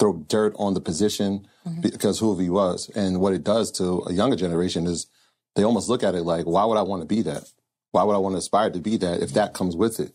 [0.00, 1.82] throw dirt on the position mm-hmm.
[1.82, 2.88] because who he was.
[2.94, 5.08] And what it does to a younger generation is
[5.56, 7.44] they almost look at it like, why would I want to be that?
[7.90, 10.12] Why would I want to aspire to be that if that comes with it?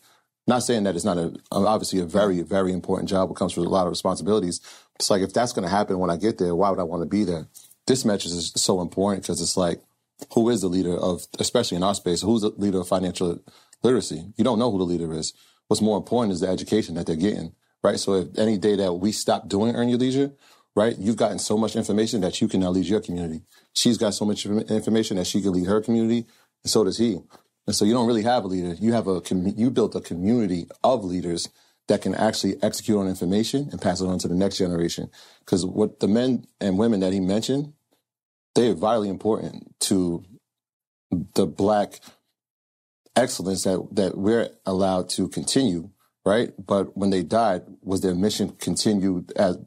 [0.47, 3.29] Not saying that it's not a obviously a very very important job.
[3.29, 4.59] It comes with a lot of responsibilities.
[4.95, 7.03] It's like if that's going to happen when I get there, why would I want
[7.03, 7.45] to be there?
[7.87, 9.81] This message is so important because it's like,
[10.33, 13.39] who is the leader of, especially in our space, who's the leader of financial
[13.81, 14.33] literacy?
[14.35, 15.33] You don't know who the leader is.
[15.67, 17.99] What's more important is the education that they're getting, right?
[17.99, 20.31] So if any day that we stop doing Earn Your Leisure,
[20.75, 23.43] right, you've gotten so much information that you can now lead your community.
[23.73, 26.25] She's got so much information that she can lead her community,
[26.63, 27.19] and so does he.
[27.67, 28.73] And so you don't really have a leader.
[28.79, 31.49] You have a you built a community of leaders
[31.87, 35.09] that can actually execute on information and pass it on to the next generation.
[35.39, 37.73] Because what the men and women that he mentioned,
[38.57, 40.23] they are vitally important to
[41.35, 41.99] the black
[43.15, 45.91] excellence that that we're allowed to continue,
[46.25, 46.51] right?
[46.57, 49.59] But when they died, was their mission continued as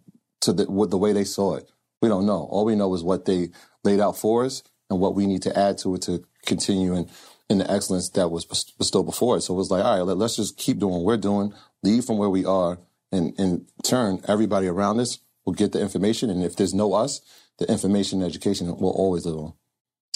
[0.43, 1.71] to the the way they saw it?
[2.03, 2.49] We don't know.
[2.51, 3.51] All we know is what they
[3.85, 7.09] laid out for us and what we need to add to it to continue in,
[7.49, 9.47] in the excellence that was bestowed before us.
[9.47, 11.55] So it was like, all right, let, let's just keep doing what we're doing,
[11.85, 12.79] leave from where we are,
[13.13, 16.31] and in turn, everybody around us will get the information.
[16.31, 17.21] And if there's no us,
[17.61, 19.53] the information and education will always live on.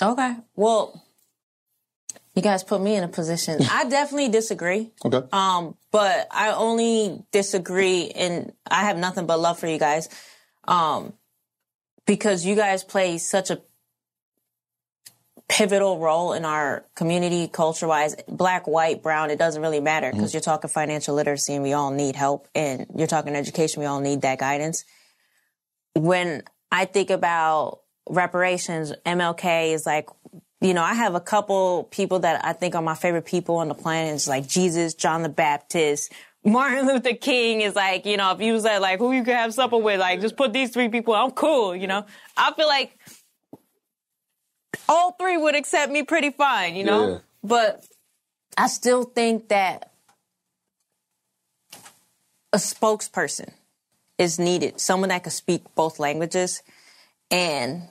[0.03, 0.37] Okay.
[0.57, 1.05] Well,
[2.35, 3.61] you guys put me in a position.
[3.71, 4.91] I definitely disagree.
[5.05, 5.23] Okay.
[5.33, 10.09] Um, but I only disagree and I have nothing but love for you guys.
[10.67, 11.13] Um,
[12.07, 13.61] because you guys play such a
[15.49, 20.33] pivotal role in our community culture wise black white brown it doesn't really matter because
[20.33, 24.01] you're talking financial literacy and we all need help and you're talking education we all
[24.01, 24.85] need that guidance
[25.95, 26.43] when
[26.75, 30.09] i think about reparations mlk is like
[30.61, 33.69] you know i have a couple people that i think are my favorite people on
[33.69, 36.13] the planet it's like jesus john the baptist
[36.45, 39.35] Martin Luther King is like, you know, if you was at like who you could
[39.35, 42.05] have supper with, like just put these three people, I'm cool, you know.
[42.37, 42.99] I feel like
[44.89, 47.09] all three would accept me pretty fine, you know?
[47.09, 47.19] Yeah.
[47.43, 47.87] But
[48.57, 49.93] I still think that
[52.53, 53.53] a spokesperson
[54.19, 56.63] is needed, someone that can speak both languages.
[57.31, 57.83] And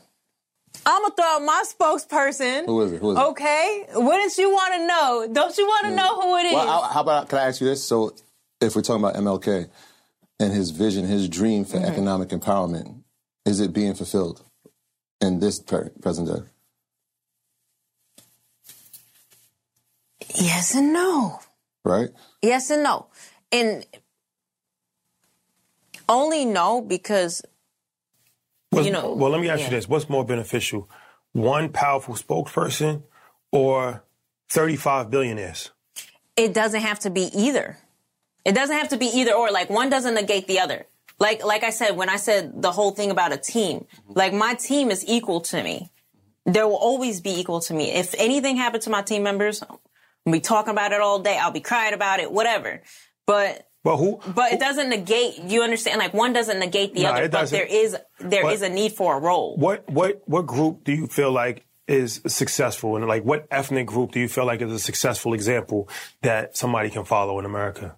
[0.86, 2.66] I'm gonna throw out my spokesperson.
[2.66, 3.02] Who is it?
[3.02, 3.22] Who is it?
[3.22, 5.28] Okay, wouldn't you want to know?
[5.32, 6.54] Don't you want to know who it is?
[6.54, 7.84] Well, how- how about can I ask you this?
[7.84, 8.14] So,
[8.62, 9.68] if we're talking about MLK
[10.40, 11.86] and his vision, his dream for Mhm.
[11.86, 13.04] economic empowerment,
[13.46, 14.42] is it being fulfilled
[15.22, 16.44] in this pre- present day?
[20.36, 21.40] yes and no.
[21.86, 22.10] Right?
[22.42, 23.08] Yes and no.
[23.52, 23.86] And
[26.10, 27.42] only no because
[28.70, 29.14] What's- you know.
[29.14, 29.66] well, let me ask yeah.
[29.66, 30.90] you this: What's more beneficial,
[31.32, 33.04] one powerful spokesperson
[33.52, 34.04] or
[34.50, 35.72] thirty-five billionaires?
[36.36, 37.78] it doesn't have to be either.
[38.44, 39.52] It doesn't have to be either or.
[39.52, 40.88] Like one doesn't negate the other.
[41.20, 44.56] Like like I said when I said the whole thing about a team, like my
[44.56, 45.92] team is equal to me.
[46.46, 47.92] There will always be equal to me.
[47.92, 49.80] If anything happened to my team members, I'll
[50.30, 51.38] be talking about it all day.
[51.38, 52.82] I'll be crying about it, whatever.
[53.28, 54.20] But But who?
[54.34, 55.40] but it doesn't negate.
[55.44, 56.00] You understand?
[56.00, 57.24] Like one doesn't negate the Nah, other.
[57.24, 59.58] it But there is there is But- a need for a role.
[59.58, 64.14] What what what group do you feel like is successful, and like what ethnic group
[64.14, 65.90] do you feel like is a successful example
[66.22, 67.98] that somebody can follow in America?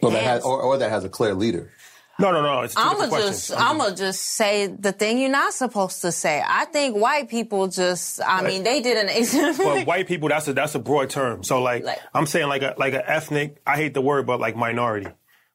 [0.00, 1.72] Well, that has, or, or that has a clear leader.
[2.20, 2.68] No, no, no.
[2.76, 6.42] I'ma just, I'm gonna just say the thing you're not supposed to say.
[6.46, 10.52] I think white people just, I mean, they did an but white people, that's a
[10.52, 11.42] that's a broad term.
[11.42, 11.84] So like,
[12.14, 13.60] I'm saying like a like an ethnic.
[13.66, 15.08] I hate the word, but like minority.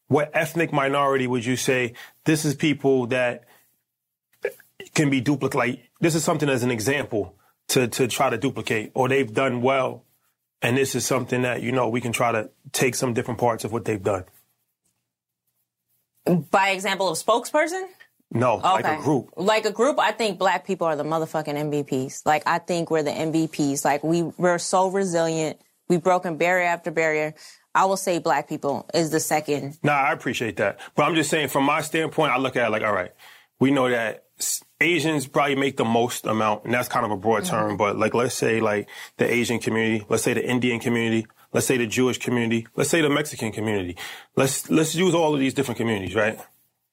[0.07, 1.93] What ethnic minority would you say?
[2.25, 3.43] This is people that
[4.93, 5.57] can be duplicate.
[5.57, 7.35] Like this is something as an example
[7.69, 10.03] to to try to duplicate, or they've done well,
[10.61, 13.63] and this is something that you know we can try to take some different parts
[13.63, 14.25] of what they've done.
[16.51, 17.85] By example of spokesperson.
[18.31, 19.29] No, like a group.
[19.37, 22.25] Like a group, I think black people are the motherfucking MVPs.
[22.25, 23.85] Like I think we're the MVPs.
[23.85, 25.59] Like we we're so resilient.
[25.87, 27.35] We've broken barrier after barrier.
[27.75, 29.77] I will say black people is the second.
[29.83, 30.79] Nah, I appreciate that.
[30.95, 33.11] But I'm just saying, from my standpoint, I look at it like, all right,
[33.59, 34.23] we know that
[34.81, 37.71] Asians probably make the most amount, and that's kind of a broad term.
[37.71, 37.77] Mm-hmm.
[37.77, 41.77] But like, let's say like the Asian community, let's say the Indian community, let's say
[41.77, 43.95] the Jewish community, let's say the Mexican community.
[44.35, 46.37] Let's let's use all of these different communities, right?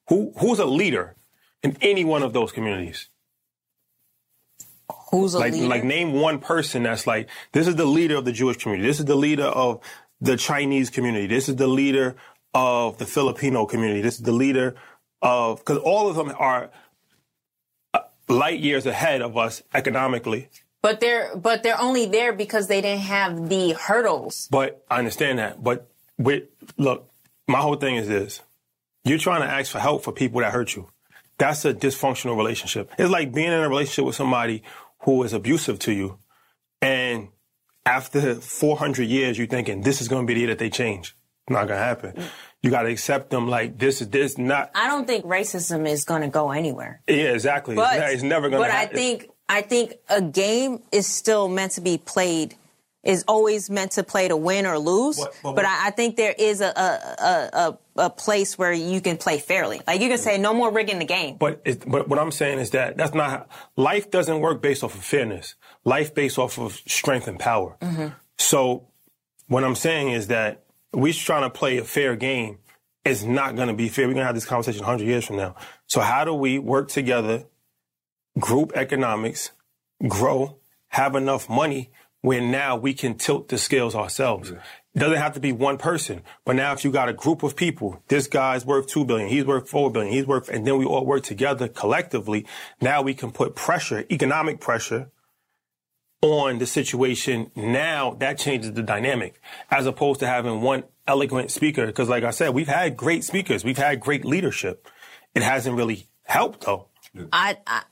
[0.09, 1.17] Who who's a leader
[1.65, 3.09] in any one of those communities?
[5.11, 5.67] Who's a like, leader?
[5.67, 8.87] Like name one person that's like, this is the leader of the Jewish community.
[8.89, 9.81] This is the leader of
[10.21, 11.27] the Chinese community.
[11.27, 12.15] This is the leader
[12.55, 14.01] of the Filipino community.
[14.01, 14.77] This is the leader
[15.21, 16.71] of, because all of them are
[17.93, 20.49] uh, light years ahead of us economically.
[20.83, 24.49] But they're but they're only there because they didn't have the hurdles.
[24.51, 25.63] But I understand that.
[25.63, 25.89] But
[26.19, 26.45] with,
[26.77, 27.09] look,
[27.47, 28.41] my whole thing is this.
[29.05, 30.89] You're trying to ask for help for people that hurt you.
[31.39, 32.91] That's a dysfunctional relationship.
[32.99, 34.63] It's like being in a relationship with somebody
[35.01, 36.19] who is abusive to you.
[36.81, 37.29] And
[37.85, 41.17] after 400 years, you're thinking this is going to be the year that they change.
[41.49, 42.23] Not going to happen.
[42.63, 44.71] You got to accept them like this is this not.
[44.77, 47.03] I don't think racism is going to go anywhere.
[47.09, 47.75] Yeah, exactly.
[47.75, 51.73] But it's, never going to But I think I think a game is still meant
[51.73, 52.55] to be played.
[53.05, 55.19] Is always meant to play to win or lose.
[55.19, 59.01] But- but- but I, I think there is a a, a a place where you
[59.01, 59.81] can play fairly.
[59.87, 61.37] Like you can say no more rigging the game.
[61.37, 63.47] But it, but what I'm saying is that that's not how,
[63.77, 65.57] life doesn't work based off of fairness.
[65.85, 67.77] Life based off of strength and power.
[67.81, 68.09] Mm-hmm.
[68.39, 68.87] So
[69.49, 70.63] what I'm saying is that
[70.93, 72.59] we're trying to play a fair game.
[73.05, 74.07] It's not going to be fair.
[74.07, 75.57] We're going to have this conversation 100 years from now.
[75.89, 77.45] So how do we work together,
[78.39, 79.53] group economics,
[80.07, 81.91] grow, have enough money
[82.21, 84.51] where now we can tilt the scales ourselves?
[84.51, 87.57] It doesn't have to be one person, but now if you got a group of
[87.57, 90.85] people, this guy's worth two billion, he's worth four billion, he's worth, and then we
[90.85, 92.47] all work together collectively.
[92.81, 95.11] Now we can put pressure, economic pressure,
[96.23, 97.51] on the situation.
[97.57, 99.41] Now that changes the dynamic,
[99.71, 101.87] as opposed to having one eloquent speaker.
[101.87, 104.89] Because, like I said, we've had great speakers, we've had great leadership.
[105.35, 106.89] It hasn't really helped, though.
[107.33, 107.83] I, I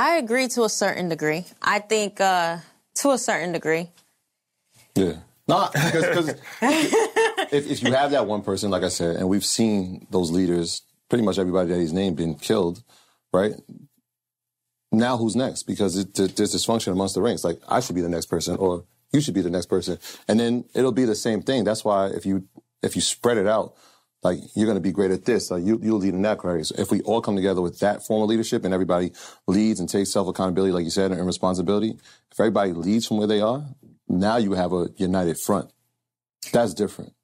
[0.00, 1.44] I agree to a certain degree.
[1.60, 2.60] I think uh,
[2.94, 3.90] to a certain degree.
[4.94, 5.16] Yeah.
[5.46, 6.28] Not because
[6.62, 10.80] if, if you have that one person, like I said, and we've seen those leaders,
[11.10, 12.82] pretty much everybody that he's named, been killed,
[13.30, 13.52] right?
[14.90, 15.64] Now who's next?
[15.64, 17.44] Because it, there's dysfunction amongst the ranks.
[17.44, 20.40] Like I should be the next person, or you should be the next person, and
[20.40, 21.64] then it'll be the same thing.
[21.64, 22.48] That's why if you
[22.82, 23.74] if you spread it out,
[24.22, 26.64] like you're going to be great at this, like you you'll lead in that category.
[26.64, 29.12] So if we all come together with that form of leadership, and everybody
[29.46, 31.96] leads and takes self accountability, like you said, and responsibility,
[32.30, 33.64] if everybody leads from where they are,
[34.08, 35.70] now you have a united front.
[36.52, 37.14] That's different.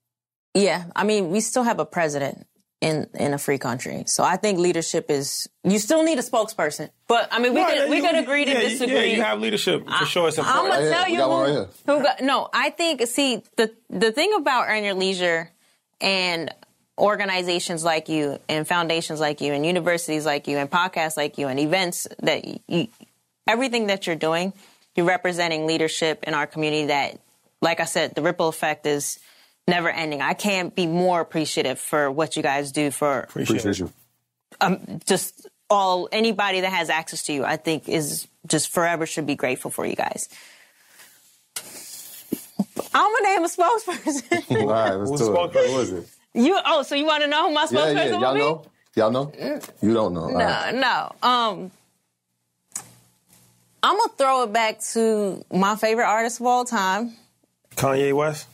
[0.55, 2.47] Yeah, I mean, we still have a president
[2.81, 4.05] in in a free country.
[4.07, 6.89] So I think leadership is you still need a spokesperson.
[7.09, 8.95] But I mean, we No, could we you- could agree to yeah, you- disagree.
[8.97, 10.29] Yeah, you have leadership for sure.
[10.29, 10.73] It's important.
[10.73, 10.91] I'm important.
[10.93, 12.49] gonna tell you who, who got, no.
[12.55, 15.51] I think see the the thing about earn your leisure
[16.01, 16.51] and
[16.99, 21.49] organizations like you and foundations like you and universities like you and podcasts like you
[21.49, 22.89] and events that you
[23.47, 24.53] everything that you're doing,
[24.95, 27.21] you're representing leadership in our community that,
[27.61, 29.19] like I said, the ripple effect is
[29.69, 30.21] never ending.
[30.21, 33.93] I can't be more appreciative for what you guys do for Appreciate you.
[34.61, 37.45] um, just all anybody that has access to you.
[37.45, 40.29] I think is just forever should be grateful for you guys.
[42.95, 44.61] I'm gonna name a spokesperson.
[44.63, 45.71] All right, let's do it.
[45.71, 46.09] Who is it?
[46.37, 48.11] You oh, so you want to know who my Yeah, spokesperson yeah.
[48.13, 48.41] will Y'all be?
[48.41, 48.65] know?
[48.95, 49.33] Y'all know?
[49.83, 50.29] You don't know.
[50.29, 50.75] No, right.
[50.75, 51.13] no.
[51.29, 51.71] Um,
[53.83, 57.13] I'm gonna throw it back to my favorite artist of all time.
[57.77, 58.49] Kanye West.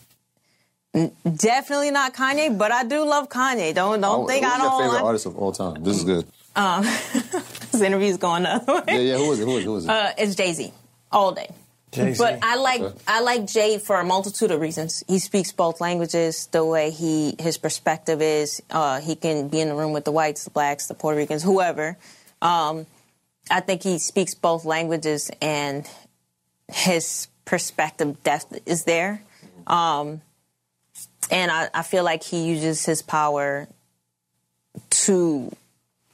[1.24, 3.74] Definitely not Kanye, but I do love Kanye.
[3.74, 4.64] Don't don't Oh, think I your don't.
[4.72, 5.82] Your favorite like- artist of all time?
[5.82, 6.26] This is good.
[6.54, 6.82] Um,
[7.72, 8.82] this interview's going the other way.
[8.88, 9.16] Yeah, yeah.
[9.16, 9.44] Who is it?
[9.44, 9.66] Who is it?
[9.66, 9.90] Who is it?
[9.90, 10.70] Uh, it's Jay Z
[11.10, 11.48] all day.
[11.92, 12.18] Jay-Z.
[12.18, 12.98] But I like Okay.
[13.06, 15.04] I like Jay for a multitude of reasons.
[15.06, 16.46] He speaks both languages.
[16.46, 20.12] The way he his perspective is, uh, he can be in the room with the
[20.12, 21.98] whites, the blacks, the Puerto Ricans, whoever.
[22.40, 22.86] Um,
[23.50, 25.86] I think he speaks both languages, and
[26.68, 29.22] his perspective depth is there.
[29.66, 30.22] Um,
[31.30, 33.68] and I, I feel like he uses his power
[34.90, 35.52] to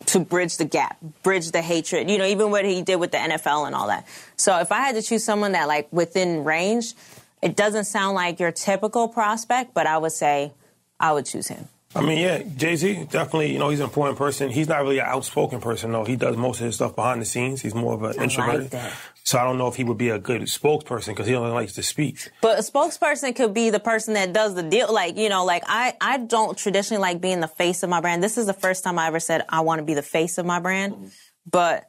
[0.08, 2.10] to bridge the gap, bridge the hatred.
[2.10, 4.06] You know, even what he did with the NFL and all that.
[4.36, 6.94] So if I had to choose someone that like within range,
[7.42, 10.52] it doesn't sound like your typical prospect, but I would say
[10.98, 11.68] I would choose him.
[11.94, 13.52] I mean, yeah, Jay Z definitely.
[13.52, 14.50] You know, he's an important person.
[14.50, 16.04] He's not really an outspoken person, though.
[16.04, 17.62] He does most of his stuff behind the scenes.
[17.62, 18.60] He's more of an I introvert.
[18.60, 18.92] like that.
[19.24, 21.74] So I don't know if he would be a good spokesperson because he only likes
[21.74, 22.30] to speak.
[22.42, 24.92] But a spokesperson could be the person that does the deal.
[24.92, 28.22] Like, you know, like I, I don't traditionally like being the face of my brand.
[28.22, 30.44] This is the first time I ever said I want to be the face of
[30.44, 30.94] my brand.
[30.94, 31.06] Mm-hmm.
[31.50, 31.88] But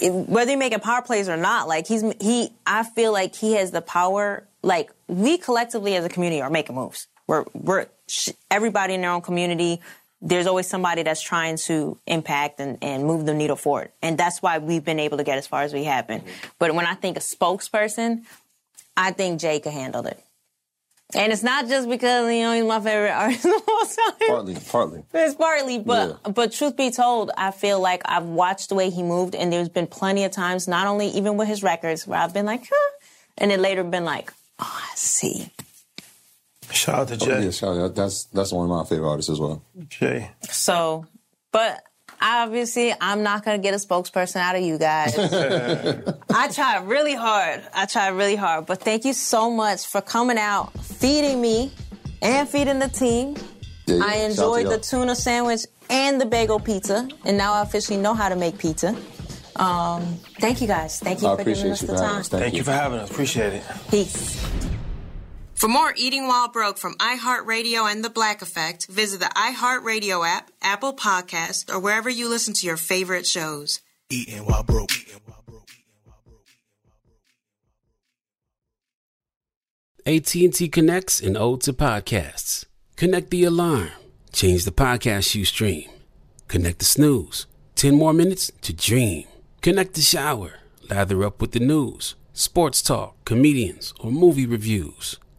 [0.00, 3.54] it, whether you making power plays or not, like he's, he, I feel like he
[3.54, 4.46] has the power.
[4.62, 7.06] Like we collectively as a community are making moves.
[7.28, 9.80] We're, we're, sh- everybody in their own community.
[10.22, 13.90] There's always somebody that's trying to impact and, and move the needle forward.
[14.00, 16.22] And that's why we've been able to get as far as we have been.
[16.58, 18.24] But when I think a spokesperson,
[18.96, 20.18] I think Jay could handle it.
[21.14, 24.28] And it's not just because, you know, he's my favorite artist of all time.
[24.28, 25.02] Partly, partly.
[25.14, 29.04] It's partly, but but truth be told, I feel like I've watched the way he
[29.04, 32.34] moved, and there's been plenty of times, not only even with his records, where I've
[32.34, 32.90] been like, huh,
[33.38, 35.50] and then later been like, oh, I see.
[36.72, 37.44] Shout out to Oh, Jay.
[37.44, 37.94] yeah, shout out.
[37.94, 39.62] That's that's one of my favorite artists as well.
[39.88, 40.30] Jay.
[40.50, 41.06] So,
[41.52, 41.82] but
[42.20, 45.16] obviously, I'm not gonna get a spokesperson out of you guys.
[46.34, 47.62] I tried really hard.
[47.74, 48.66] I tried really hard.
[48.66, 51.72] But thank you so much for coming out, feeding me,
[52.22, 53.36] and feeding the team.
[53.86, 54.04] Yeah, yeah.
[54.04, 57.62] I Shout out to enjoyed the tuna sandwich and the bagel pizza, and now I
[57.62, 58.96] officially know how to make pizza.
[59.54, 60.98] Um, thank you guys.
[60.98, 62.22] Thank you I for giving appreciate us you the time.
[62.24, 62.58] Thank Thank you.
[62.58, 63.10] you for having us.
[63.10, 63.62] Appreciate it.
[63.90, 64.75] Peace.
[65.56, 70.50] For more Eating While Broke from iHeartRadio and The Black Effect, visit the iHeartRadio app,
[70.60, 73.80] Apple Podcasts, or wherever you listen to your favorite shows.
[74.10, 74.90] Eating while broke.
[80.04, 82.66] AT&T connects an ode to podcasts.
[82.96, 83.92] Connect the alarm.
[84.34, 85.88] Change the podcast you stream.
[86.48, 87.46] Connect the snooze.
[87.76, 89.24] 10 more minutes to dream.
[89.62, 90.60] Connect the shower.
[90.90, 95.18] Lather up with the news, sports talk, comedians, or movie reviews.